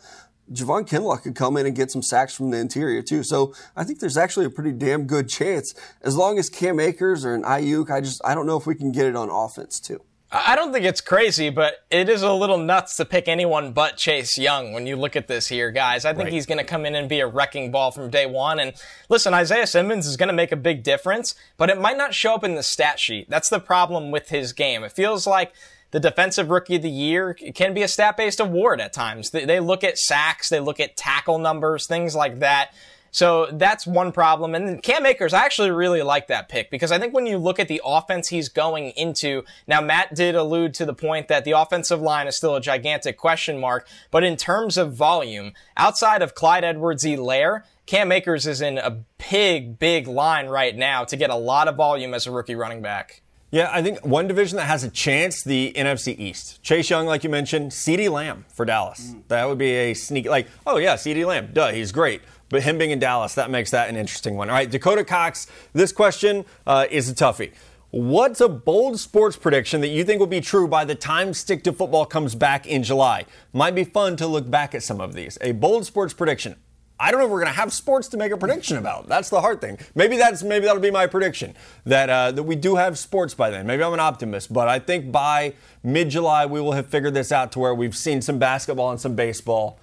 Javon 0.53 0.89
Kinlaw 0.89 1.23
could 1.23 1.35
come 1.35 1.57
in 1.57 1.67
and 1.67 1.75
get 1.75 1.91
some 1.91 2.03
sacks 2.03 2.35
from 2.35 2.51
the 2.51 2.59
interior 2.59 3.03
too. 3.03 3.23
So 3.23 3.55
I 3.77 3.85
think 3.85 4.01
there's 4.01 4.17
actually 4.17 4.47
a 4.47 4.51
pretty 4.51 4.73
damn 4.73 5.07
good 5.07 5.29
chance 5.29 5.75
as 6.03 6.17
long 6.17 6.39
as 6.39 6.51
Cam 6.51 6.79
Akers 6.79 7.25
or 7.25 7.35
an 7.35 7.43
Aiyuk. 7.43 7.91
I 7.91 8.01
just 8.01 8.21
I 8.25 8.35
don't 8.35 8.47
know 8.47 8.57
if 8.57 8.67
we 8.67 8.75
can 8.75 8.93
get 8.93 9.07
it 9.07 9.17
on 9.17 9.31
offense 9.31 9.81
too. 9.81 10.03
I 10.37 10.57
don't 10.57 10.73
think 10.73 10.85
it's 10.85 11.01
crazy, 11.01 11.49
but 11.49 11.85
it 11.93 12.09
is 12.09 12.23
a 12.23 12.33
little 12.33 12.59
nuts 12.59 12.97
to 12.97 13.05
pick 13.05 13.29
anyone 13.29 13.73
but 13.73 13.97
Chase 13.97 14.37
Young 14.37 14.73
when 14.73 14.85
you 14.85 14.97
look 14.97 15.15
at 15.15 15.29
this 15.29 15.47
here, 15.47 15.71
guys. 15.71 16.05
I 16.05 16.13
think 16.13 16.25
right. 16.25 16.33
he's 16.33 16.45
going 16.45 16.59
to 16.59 16.65
come 16.65 16.85
in 16.85 16.97
and 16.97 17.09
be 17.09 17.21
a 17.21 17.27
wrecking 17.27 17.71
ball 17.71 17.93
from 17.93 18.11
day 18.11 18.27
one. 18.27 18.59
And 18.59 18.73
listen, 19.09 19.33
Isaiah 19.33 19.69
Simmons 19.69 20.09
is 20.09 20.17
going 20.17 20.27
to 20.27 20.33
make 20.33 20.51
a 20.51 20.57
big 20.57 20.83
difference, 20.83 21.37
but 21.57 21.71
it 21.71 21.81
might 21.81 21.97
not 21.97 22.15
show 22.15 22.35
up 22.35 22.43
in 22.43 22.57
the 22.57 22.65
stat 22.65 22.99
sheet. 22.99 23.31
That's 23.31 23.49
the 23.49 23.61
problem 23.61 24.11
with 24.11 24.31
his 24.31 24.53
game. 24.53 24.83
It 24.83 24.91
feels 24.91 25.25
like 25.25 25.53
the 25.93 26.01
defensive 26.01 26.51
rookie 26.51 26.75
of 26.77 26.83
the 26.83 26.91
year 26.91 27.35
can 27.35 27.73
be 27.73 27.85
a 27.85 27.89
stat 27.89 28.17
based 28.17 28.41
award 28.41 28.81
at 28.81 28.93
times. 28.93 29.31
They, 29.31 29.45
they 29.45 29.61
look 29.61 29.85
at 29.85 29.99
sacks, 29.99 30.49
they 30.49 30.59
look 30.59 30.81
at 30.81 30.97
tackle 30.97 31.39
numbers, 31.39 31.87
things 31.87 32.17
like 32.17 32.41
that. 32.41 32.75
So 33.15 33.47
that's 33.53 33.87
one 33.87 34.11
problem. 34.11 34.57
And 34.57 34.67
then 34.67 34.81
Cam 34.81 35.07
Akers, 35.07 35.33
I 35.33 35.45
actually 35.45 35.71
really 35.71 36.03
like 36.03 36.27
that 36.27 36.49
pick 36.49 36.69
because 36.69 36.91
I 36.91 36.99
think 36.99 37.15
when 37.15 37.27
you 37.27 37.39
look 37.39 37.61
at 37.61 37.69
the 37.69 37.81
offense 37.85 38.29
he's 38.29 38.49
going 38.49 38.91
into, 38.97 39.45
now 39.69 39.81
Matt 39.81 40.17
did 40.17 40.35
allude 40.35 40.75
to 40.75 40.85
the 40.85 40.95
point 40.95 41.29
that 41.29 41.45
the 41.45 41.53
offensive 41.53 42.01
line 42.01 42.27
is 42.27 42.35
still 42.35 42.57
a 42.57 42.61
gigantic 42.61 43.17
question 43.17 43.61
mark, 43.61 43.87
but 44.11 44.25
in 44.25 44.37
terms 44.37 44.77
of 44.77 44.95
volume, 44.95 45.53
outside 45.77 46.23
of 46.23 46.35
Clyde 46.35 46.65
Edwards-Helaire, 46.65 47.63
Cam 47.87 48.11
Akers 48.11 48.49
is 48.49 48.61
in 48.61 48.79
a 48.79 49.05
big, 49.31 49.79
big 49.79 50.09
line 50.09 50.49
right 50.49 50.75
now 50.75 51.05
to 51.05 51.17
get 51.17 51.31
a 51.31 51.37
lot 51.37 51.69
of 51.69 51.77
volume 51.77 52.15
as 52.15 52.27
a 52.27 52.33
rookie 52.33 52.57
running 52.57 52.83
back. 52.83 53.23
Yeah, 53.53 53.71
I 53.73 53.81
think 53.81 54.05
one 54.05 54.27
division 54.27 54.57
that 54.57 54.67
has 54.67 54.83
a 54.83 54.91
chance, 54.91 55.45
the 55.45 55.73
NFC 55.77 56.19
East. 56.19 56.61
Chase 56.65 56.91
Young, 56.91 57.07
like 57.07 57.23
you 57.23 57.31
mentioned, 57.31 57.71
CeeDee 57.71 58.11
Lamb 58.11 58.45
for 58.53 58.65
Dallas. 58.65 59.13
Mm. 59.15 59.29
That 59.29 59.49
would 59.49 59.59
be 59.59 59.71
a 59.71 59.95
sneak, 59.95 60.27
like, 60.27 60.49
oh 60.67 60.79
yeah, 60.79 60.95
CeeDee 60.95 61.25
Lamb, 61.25 61.51
duh, 61.53 61.71
he's 61.71 61.93
great. 61.93 62.21
But 62.55 62.63
him 62.63 62.79
being 62.79 62.93
in 62.93 63.01
Dallas, 63.01 63.35
that 63.35 63.51
makes 63.51 63.73
that 63.73 63.89
an 63.89 63.97
interesting 63.97 64.37
one. 64.37 64.49
All 64.49 64.55
right, 64.55 64.71
Dakota 64.71 65.03
Cox, 65.03 65.49
this 65.73 65.91
question 65.91 66.45
uh, 66.69 66.87
is 66.89 67.11
a 67.11 67.13
toughie. 67.13 67.51
What's 67.91 68.41
a 68.41 68.49
bold 68.49 69.01
sports 69.01 69.37
prediction 69.37 69.81
that 69.81 69.89
you 69.89 70.05
think 70.05 70.21
will 70.21 70.29
be 70.29 70.41
true 70.41 70.69
by 70.69 70.85
the 70.85 70.95
time 70.95 71.35
Stick 71.35 71.65
to 71.65 71.73
Football 71.73 72.07
comes 72.07 72.37
back 72.37 72.65
in 72.65 72.85
July? 72.85 73.27
Might 73.53 73.75
be 73.75 73.83
fun 73.83 74.15
to 74.19 74.29
look 74.29 74.49
back 74.49 74.73
at 74.73 74.85
some 74.85 75.01
of 75.01 75.15
these. 75.15 75.37
A 75.41 75.51
bold 75.51 75.85
sports 75.85 76.15
prediction. 76.15 76.55
I 77.01 77.11
don't 77.11 77.19
know 77.19 77.27
if 77.27 77.33
we're 77.33 77.41
going 77.41 77.53
to 77.53 77.59
have 77.59 77.73
sports 77.73 78.07
to 78.11 78.17
make 78.17 78.31
a 78.31 78.37
prediction 78.37 78.77
about. 78.77 79.09
That's 79.09 79.31
the 79.31 79.41
hard 79.41 79.61
thing. 79.61 79.79
Maybe 79.97 80.17
that's 80.17 80.45
maybe 80.45 80.67
that'll 80.67 80.81
be 80.81 80.93
my 80.93 81.09
prediction 81.09 81.55
that 81.87 82.09
uh, 82.09 82.31
that 82.31 82.45
we 82.45 82.55
do 82.55 82.77
have 82.77 83.01
sports 83.01 83.35
by 83.35 83.51
then. 83.51 83.67
Maybe 83.67 83.83
I'm 83.83 83.93
an 83.93 83.99
optimist, 83.99 84.53
but 84.53 84.69
I 84.69 84.79
think 84.79 85.11
by 85.11 85.55
mid 85.83 86.09
July 86.09 86.47
we 86.47 86.61
will 86.61 86.71
have 86.71 86.87
figured 86.87 87.15
this 87.15 87.33
out 87.33 87.51
to 87.53 87.59
where 87.59 87.75
we've 87.75 87.97
seen 87.97 88.23
some 88.23 88.39
basketball 88.39 88.93
and 88.93 89.01
some 89.01 89.17
baseball 89.17 89.81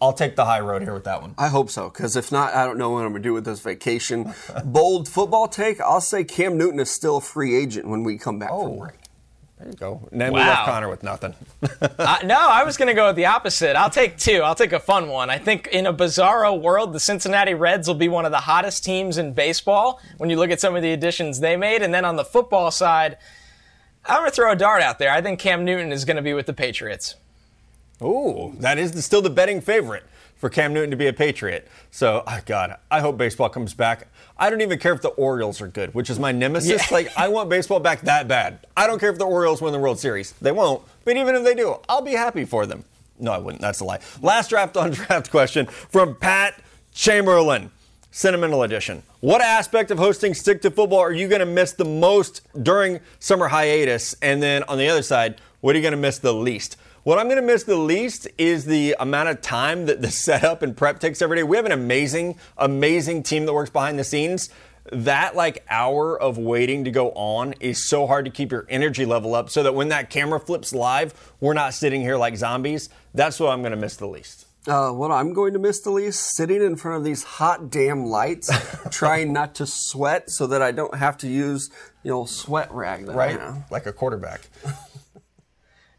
I'll 0.00 0.12
take 0.14 0.34
the 0.34 0.46
high 0.46 0.60
road 0.60 0.82
here 0.82 0.94
with 0.94 1.04
that 1.04 1.20
one. 1.20 1.34
I 1.36 1.48
hope 1.48 1.70
so, 1.70 1.90
because 1.90 2.16
if 2.16 2.32
not, 2.32 2.54
I 2.54 2.64
don't 2.64 2.78
know 2.78 2.90
what 2.90 3.04
I'm 3.04 3.12
going 3.12 3.22
to 3.22 3.28
do 3.28 3.34
with 3.34 3.44
this 3.44 3.60
vacation. 3.60 4.32
Bold 4.64 5.08
football 5.08 5.46
take, 5.46 5.80
I'll 5.80 6.00
say 6.00 6.24
Cam 6.24 6.56
Newton 6.56 6.80
is 6.80 6.90
still 6.90 7.18
a 7.18 7.20
free 7.20 7.54
agent 7.54 7.86
when 7.86 8.02
we 8.02 8.16
come 8.16 8.38
back 8.38 8.50
oh. 8.50 8.68
from 8.68 8.78
break. 8.78 8.94
There 9.60 9.68
you 9.68 9.74
go. 9.74 10.08
And 10.10 10.18
then 10.18 10.32
wow. 10.32 10.38
we 10.38 10.44
left 10.46 10.64
Connor 10.64 10.88
with 10.88 11.02
nothing. 11.02 11.34
uh, 11.82 12.18
no, 12.24 12.38
I 12.38 12.64
was 12.64 12.78
going 12.78 12.88
to 12.88 12.94
go 12.94 13.08
with 13.08 13.16
the 13.16 13.26
opposite. 13.26 13.76
I'll 13.76 13.90
take 13.90 14.16
two. 14.16 14.40
I'll 14.40 14.54
take 14.54 14.72
a 14.72 14.80
fun 14.80 15.08
one. 15.08 15.28
I 15.28 15.36
think 15.36 15.66
in 15.66 15.84
a 15.84 15.92
bizarro 15.92 16.58
world, 16.58 16.94
the 16.94 17.00
Cincinnati 17.00 17.52
Reds 17.52 17.86
will 17.86 17.94
be 17.94 18.08
one 18.08 18.24
of 18.24 18.32
the 18.32 18.40
hottest 18.40 18.86
teams 18.86 19.18
in 19.18 19.34
baseball 19.34 20.00
when 20.16 20.30
you 20.30 20.36
look 20.38 20.50
at 20.50 20.60
some 20.60 20.76
of 20.76 20.82
the 20.82 20.94
additions 20.94 21.40
they 21.40 21.58
made. 21.58 21.82
And 21.82 21.92
then 21.92 22.06
on 22.06 22.16
the 22.16 22.24
football 22.24 22.70
side, 22.70 23.18
I'm 24.06 24.20
going 24.20 24.30
to 24.30 24.34
throw 24.34 24.50
a 24.50 24.56
dart 24.56 24.80
out 24.80 24.98
there. 24.98 25.12
I 25.12 25.20
think 25.20 25.38
Cam 25.38 25.62
Newton 25.62 25.92
is 25.92 26.06
going 26.06 26.16
to 26.16 26.22
be 26.22 26.32
with 26.32 26.46
the 26.46 26.54
Patriots. 26.54 27.16
Ooh, 28.02 28.54
that 28.58 28.78
is 28.78 29.04
still 29.04 29.22
the 29.22 29.30
betting 29.30 29.60
favorite 29.60 30.04
for 30.36 30.48
Cam 30.48 30.72
Newton 30.72 30.90
to 30.90 30.96
be 30.96 31.06
a 31.06 31.12
Patriot. 31.12 31.68
So, 31.90 32.22
oh 32.26 32.40
God, 32.46 32.76
I 32.90 33.00
hope 33.00 33.18
baseball 33.18 33.50
comes 33.50 33.74
back. 33.74 34.08
I 34.38 34.48
don't 34.48 34.62
even 34.62 34.78
care 34.78 34.94
if 34.94 35.02
the 35.02 35.10
Orioles 35.10 35.60
are 35.60 35.68
good, 35.68 35.92
which 35.94 36.08
is 36.08 36.18
my 36.18 36.32
nemesis. 36.32 36.70
Yeah. 36.90 36.94
Like, 36.94 37.10
I 37.16 37.28
want 37.28 37.50
baseball 37.50 37.78
back 37.78 38.00
that 38.02 38.26
bad. 38.26 38.66
I 38.74 38.86
don't 38.86 38.98
care 38.98 39.10
if 39.10 39.18
the 39.18 39.26
Orioles 39.26 39.60
win 39.60 39.74
the 39.74 39.78
World 39.78 39.98
Series. 39.98 40.32
They 40.32 40.50
won't. 40.50 40.82
But 41.04 41.18
even 41.18 41.34
if 41.34 41.44
they 41.44 41.54
do, 41.54 41.76
I'll 41.90 42.00
be 42.00 42.12
happy 42.12 42.46
for 42.46 42.64
them. 42.64 42.84
No, 43.18 43.32
I 43.32 43.38
wouldn't. 43.38 43.60
That's 43.60 43.80
a 43.80 43.84
lie. 43.84 44.00
Last 44.22 44.48
draft 44.48 44.76
on 44.78 44.92
draft 44.92 45.30
question 45.30 45.66
from 45.66 46.16
Pat 46.16 46.62
Chamberlain. 46.94 47.70
Sentimental 48.12 48.64
edition. 48.64 49.04
What 49.20 49.40
aspect 49.40 49.92
of 49.92 49.98
hosting 49.98 50.34
Stick 50.34 50.62
to 50.62 50.70
Football 50.70 50.98
are 50.98 51.12
you 51.12 51.28
going 51.28 51.40
to 51.40 51.46
miss 51.46 51.72
the 51.72 51.84
most 51.84 52.40
during 52.60 52.98
summer 53.20 53.46
hiatus? 53.46 54.16
And 54.20 54.42
then 54.42 54.64
on 54.64 54.78
the 54.78 54.88
other 54.88 55.02
side, 55.02 55.40
what 55.60 55.76
are 55.76 55.78
you 55.78 55.82
going 55.82 55.92
to 55.92 55.98
miss 55.98 56.18
the 56.18 56.34
least? 56.34 56.76
What 57.02 57.18
I'm 57.18 57.28
going 57.28 57.36
to 57.36 57.42
miss 57.42 57.62
the 57.62 57.76
least 57.76 58.28
is 58.36 58.66
the 58.66 58.94
amount 59.00 59.30
of 59.30 59.40
time 59.40 59.86
that 59.86 60.02
the 60.02 60.10
setup 60.10 60.60
and 60.60 60.76
prep 60.76 61.00
takes 61.00 61.22
every 61.22 61.38
day. 61.38 61.42
We 61.42 61.56
have 61.56 61.64
an 61.64 61.72
amazing, 61.72 62.36
amazing 62.58 63.22
team 63.22 63.46
that 63.46 63.54
works 63.54 63.70
behind 63.70 63.98
the 63.98 64.04
scenes. 64.04 64.50
That 64.92 65.34
like 65.34 65.64
hour 65.70 66.20
of 66.20 66.36
waiting 66.36 66.84
to 66.84 66.90
go 66.90 67.10
on 67.12 67.54
is 67.60 67.88
so 67.88 68.06
hard 68.06 68.26
to 68.26 68.30
keep 68.30 68.52
your 68.52 68.66
energy 68.68 69.06
level 69.06 69.34
up 69.34 69.48
so 69.48 69.62
that 69.62 69.74
when 69.74 69.88
that 69.88 70.10
camera 70.10 70.38
flips 70.38 70.74
live, 70.74 71.32
we're 71.40 71.54
not 71.54 71.72
sitting 71.72 72.02
here 72.02 72.16
like 72.16 72.36
zombies. 72.36 72.90
That's 73.14 73.40
what 73.40 73.50
I'm 73.50 73.62
going 73.62 73.72
to 73.72 73.78
miss 73.78 73.96
the 73.96 74.06
least. 74.06 74.46
Uh, 74.66 74.90
what 74.90 75.10
I'm 75.10 75.32
going 75.32 75.54
to 75.54 75.58
miss 75.58 75.80
the 75.80 75.90
least, 75.90 76.36
sitting 76.36 76.60
in 76.60 76.76
front 76.76 76.98
of 76.98 77.04
these 77.04 77.22
hot 77.22 77.70
damn 77.70 78.04
lights, 78.04 78.50
trying 78.90 79.32
not 79.32 79.54
to 79.54 79.66
sweat 79.66 80.28
so 80.28 80.46
that 80.48 80.60
I 80.60 80.70
don't 80.70 80.94
have 80.96 81.16
to 81.18 81.28
use, 81.28 81.70
you 82.02 82.10
know, 82.10 82.26
sweat 82.26 82.70
rag. 82.70 83.08
right, 83.08 83.40
like 83.70 83.86
a 83.86 83.92
quarterback. 83.92 84.42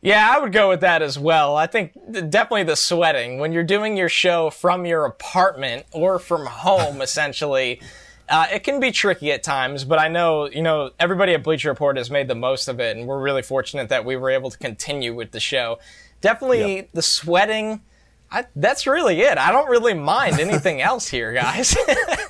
Yeah, 0.01 0.33
I 0.35 0.39
would 0.39 0.51
go 0.51 0.69
with 0.69 0.81
that 0.81 1.03
as 1.03 1.19
well. 1.19 1.55
I 1.55 1.67
think 1.67 1.93
definitely 2.11 2.63
the 2.63 2.75
sweating. 2.75 3.37
When 3.37 3.51
you're 3.51 3.63
doing 3.63 3.95
your 3.95 4.09
show 4.09 4.49
from 4.49 4.85
your 4.85 5.05
apartment 5.05 5.85
or 5.91 6.17
from 6.17 6.47
home, 6.47 7.01
essentially, 7.01 7.81
uh, 8.27 8.47
it 8.51 8.63
can 8.63 8.79
be 8.79 8.91
tricky 8.91 9.31
at 9.31 9.43
times, 9.43 9.83
but 9.83 9.99
I 9.99 10.07
know, 10.07 10.49
you 10.49 10.61
know, 10.61 10.91
everybody 10.99 11.33
at 11.33 11.43
Bleacher 11.43 11.69
Report 11.69 11.97
has 11.97 12.09
made 12.09 12.27
the 12.27 12.35
most 12.35 12.67
of 12.67 12.79
it, 12.79 12.97
and 12.97 13.05
we're 13.05 13.21
really 13.21 13.41
fortunate 13.41 13.89
that 13.89 14.05
we 14.05 14.15
were 14.15 14.31
able 14.31 14.49
to 14.49 14.57
continue 14.57 15.13
with 15.13 15.31
the 15.31 15.39
show. 15.39 15.79
Definitely 16.21 16.75
yep. 16.77 16.89
the 16.93 17.01
sweating, 17.01 17.81
I, 18.31 18.45
that's 18.55 18.87
really 18.87 19.21
it. 19.21 19.37
I 19.37 19.51
don't 19.51 19.69
really 19.69 19.93
mind 19.93 20.39
anything 20.39 20.81
else 20.81 21.09
here, 21.09 21.33
guys. 21.33 21.75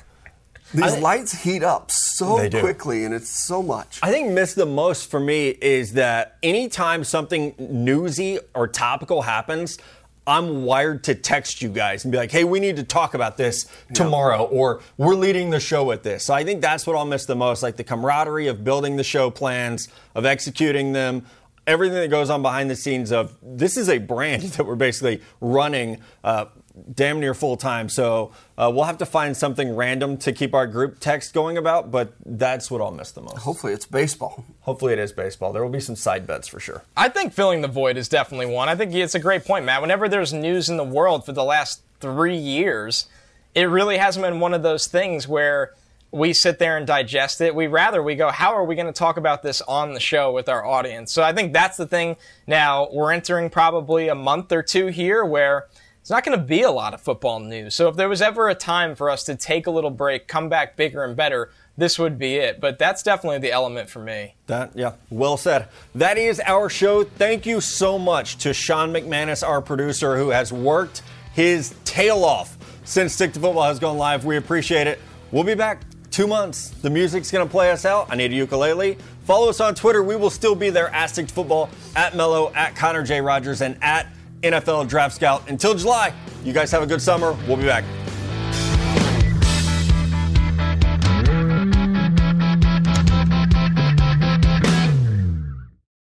These 0.74 0.98
lights 0.98 1.42
heat 1.42 1.62
up 1.62 1.90
so 2.22 2.60
quickly, 2.60 3.04
and 3.04 3.14
it's 3.14 3.46
so 3.46 3.62
much. 3.62 3.98
I 4.02 4.10
think 4.10 4.32
miss 4.32 4.54
the 4.54 4.66
most 4.66 5.10
for 5.10 5.20
me 5.20 5.48
is 5.48 5.94
that 5.94 6.36
anytime 6.42 7.04
something 7.04 7.54
newsy 7.58 8.38
or 8.54 8.68
topical 8.68 9.22
happens, 9.22 9.78
I'm 10.26 10.64
wired 10.64 11.04
to 11.04 11.14
text 11.14 11.62
you 11.62 11.68
guys 11.68 12.04
and 12.04 12.12
be 12.12 12.18
like, 12.18 12.30
hey, 12.30 12.44
we 12.44 12.60
need 12.60 12.76
to 12.76 12.84
talk 12.84 13.14
about 13.14 13.36
this 13.36 13.66
tomorrow, 13.92 14.44
or 14.44 14.80
we're 14.96 15.16
leading 15.16 15.50
the 15.50 15.58
show 15.58 15.84
with 15.84 16.04
this. 16.04 16.24
So 16.24 16.34
I 16.34 16.44
think 16.44 16.60
that's 16.60 16.86
what 16.86 16.94
I'll 16.94 17.04
miss 17.04 17.26
the 17.26 17.34
most 17.34 17.62
like 17.62 17.76
the 17.76 17.84
camaraderie 17.84 18.46
of 18.46 18.62
building 18.62 18.96
the 18.96 19.04
show 19.04 19.30
plans, 19.30 19.88
of 20.14 20.24
executing 20.24 20.92
them, 20.92 21.26
everything 21.66 21.98
that 21.98 22.08
goes 22.08 22.30
on 22.30 22.42
behind 22.42 22.70
the 22.70 22.76
scenes 22.76 23.12
of 23.12 23.36
this 23.42 23.76
is 23.76 23.88
a 23.88 23.98
brand 23.98 24.42
that 24.56 24.64
we're 24.64 24.74
basically 24.74 25.20
running 25.40 25.98
uh, 26.24 26.46
damn 26.94 27.20
near 27.20 27.34
full 27.34 27.56
time. 27.56 27.88
So 27.88 28.32
uh, 28.56 28.70
we'll 28.74 28.84
have 28.84 28.98
to 28.98 29.06
find 29.06 29.36
something 29.36 29.74
random 29.76 30.16
to 30.18 30.32
keep 30.32 30.54
our 30.54 30.66
group 30.66 31.00
text 31.00 31.34
going 31.34 31.58
about, 31.58 31.90
but 31.90 32.12
that's 32.24 32.70
what 32.70 32.80
I'll 32.80 32.90
miss 32.90 33.10
the 33.12 33.20
most. 33.20 33.38
Hopefully 33.38 33.72
it's 33.72 33.86
baseball. 33.86 34.44
Hopefully 34.60 34.92
it 34.92 34.98
is 34.98 35.12
baseball. 35.12 35.52
There 35.52 35.62
will 35.62 35.70
be 35.70 35.80
some 35.80 35.96
side 35.96 36.26
bets 36.26 36.48
for 36.48 36.60
sure. 36.60 36.82
I 36.96 37.08
think 37.08 37.32
filling 37.32 37.60
the 37.60 37.68
void 37.68 37.96
is 37.96 38.08
definitely 38.08 38.46
one. 38.46 38.68
I 38.68 38.74
think 38.74 38.94
it's 38.94 39.14
a 39.14 39.20
great 39.20 39.44
point, 39.44 39.64
Matt. 39.64 39.80
Whenever 39.82 40.08
there's 40.08 40.32
news 40.32 40.68
in 40.68 40.76
the 40.76 40.84
world 40.84 41.26
for 41.26 41.32
the 41.32 41.44
last 41.44 41.82
three 42.00 42.36
years, 42.36 43.06
it 43.54 43.64
really 43.64 43.98
hasn't 43.98 44.24
been 44.24 44.40
one 44.40 44.54
of 44.54 44.62
those 44.62 44.86
things 44.86 45.28
where 45.28 45.74
we 46.10 46.34
sit 46.34 46.58
there 46.58 46.76
and 46.76 46.86
digest 46.86 47.40
it. 47.40 47.54
We 47.54 47.66
rather 47.66 48.02
we 48.02 48.14
go, 48.14 48.30
how 48.30 48.54
are 48.54 48.64
we 48.64 48.74
going 48.74 48.86
to 48.86 48.92
talk 48.92 49.16
about 49.16 49.42
this 49.42 49.62
on 49.62 49.94
the 49.94 50.00
show 50.00 50.30
with 50.30 50.48
our 50.48 50.64
audience? 50.64 51.10
So 51.10 51.22
I 51.22 51.32
think 51.32 51.54
that's 51.54 51.78
the 51.78 51.86
thing. 51.86 52.16
Now 52.46 52.88
we're 52.92 53.12
entering 53.12 53.48
probably 53.48 54.08
a 54.08 54.14
month 54.14 54.52
or 54.52 54.62
two 54.62 54.88
here 54.88 55.24
where 55.24 55.68
it's 56.02 56.10
not 56.10 56.24
going 56.24 56.36
to 56.36 56.44
be 56.44 56.62
a 56.62 56.70
lot 56.72 56.94
of 56.94 57.00
football 57.00 57.38
news. 57.38 57.76
So 57.76 57.88
if 57.88 57.94
there 57.94 58.08
was 58.08 58.20
ever 58.20 58.48
a 58.48 58.56
time 58.56 58.96
for 58.96 59.08
us 59.08 59.22
to 59.24 59.36
take 59.36 59.68
a 59.68 59.70
little 59.70 59.88
break, 59.88 60.26
come 60.26 60.48
back 60.48 60.76
bigger 60.76 61.04
and 61.04 61.14
better, 61.14 61.52
this 61.76 61.96
would 61.96 62.18
be 62.18 62.34
it. 62.34 62.60
But 62.60 62.76
that's 62.76 63.04
definitely 63.04 63.38
the 63.38 63.52
element 63.52 63.88
for 63.88 64.00
me. 64.00 64.34
That, 64.48 64.72
yeah, 64.74 64.94
well 65.10 65.36
said. 65.36 65.68
That 65.94 66.18
is 66.18 66.40
our 66.40 66.68
show. 66.68 67.04
Thank 67.04 67.46
you 67.46 67.60
so 67.60 68.00
much 68.00 68.38
to 68.38 68.52
Sean 68.52 68.92
McManus, 68.92 69.46
our 69.46 69.62
producer, 69.62 70.16
who 70.16 70.30
has 70.30 70.52
worked 70.52 71.02
his 71.34 71.72
tail 71.84 72.24
off 72.24 72.58
since 72.82 73.14
Stick 73.14 73.32
to 73.34 73.40
Football 73.40 73.68
has 73.68 73.78
gone 73.78 73.96
live. 73.96 74.24
We 74.24 74.36
appreciate 74.36 74.88
it. 74.88 74.98
We'll 75.30 75.44
be 75.44 75.54
back 75.54 75.82
two 76.10 76.26
months. 76.26 76.70
The 76.70 76.90
music's 76.90 77.30
going 77.30 77.46
to 77.46 77.50
play 77.50 77.70
us 77.70 77.84
out. 77.84 78.08
I 78.10 78.16
need 78.16 78.32
a 78.32 78.34
ukulele. 78.34 78.98
Follow 79.22 79.48
us 79.48 79.60
on 79.60 79.76
Twitter. 79.76 80.02
We 80.02 80.16
will 80.16 80.30
still 80.30 80.56
be 80.56 80.68
there 80.68 80.88
at 80.88 81.10
Stick 81.10 81.28
to 81.28 81.32
Football, 81.32 81.70
at 81.94 82.16
Mello, 82.16 82.52
at 82.54 82.74
Connor 82.74 83.04
J. 83.04 83.20
Rogers, 83.20 83.62
and 83.62 83.78
at 83.80 84.08
NFL 84.42 84.88
Draft 84.88 85.14
Scout. 85.14 85.48
Until 85.48 85.74
July, 85.74 86.12
you 86.44 86.52
guys 86.52 86.70
have 86.70 86.82
a 86.82 86.86
good 86.86 87.02
summer. 87.02 87.36
We'll 87.46 87.56
be 87.56 87.64
back. 87.64 87.84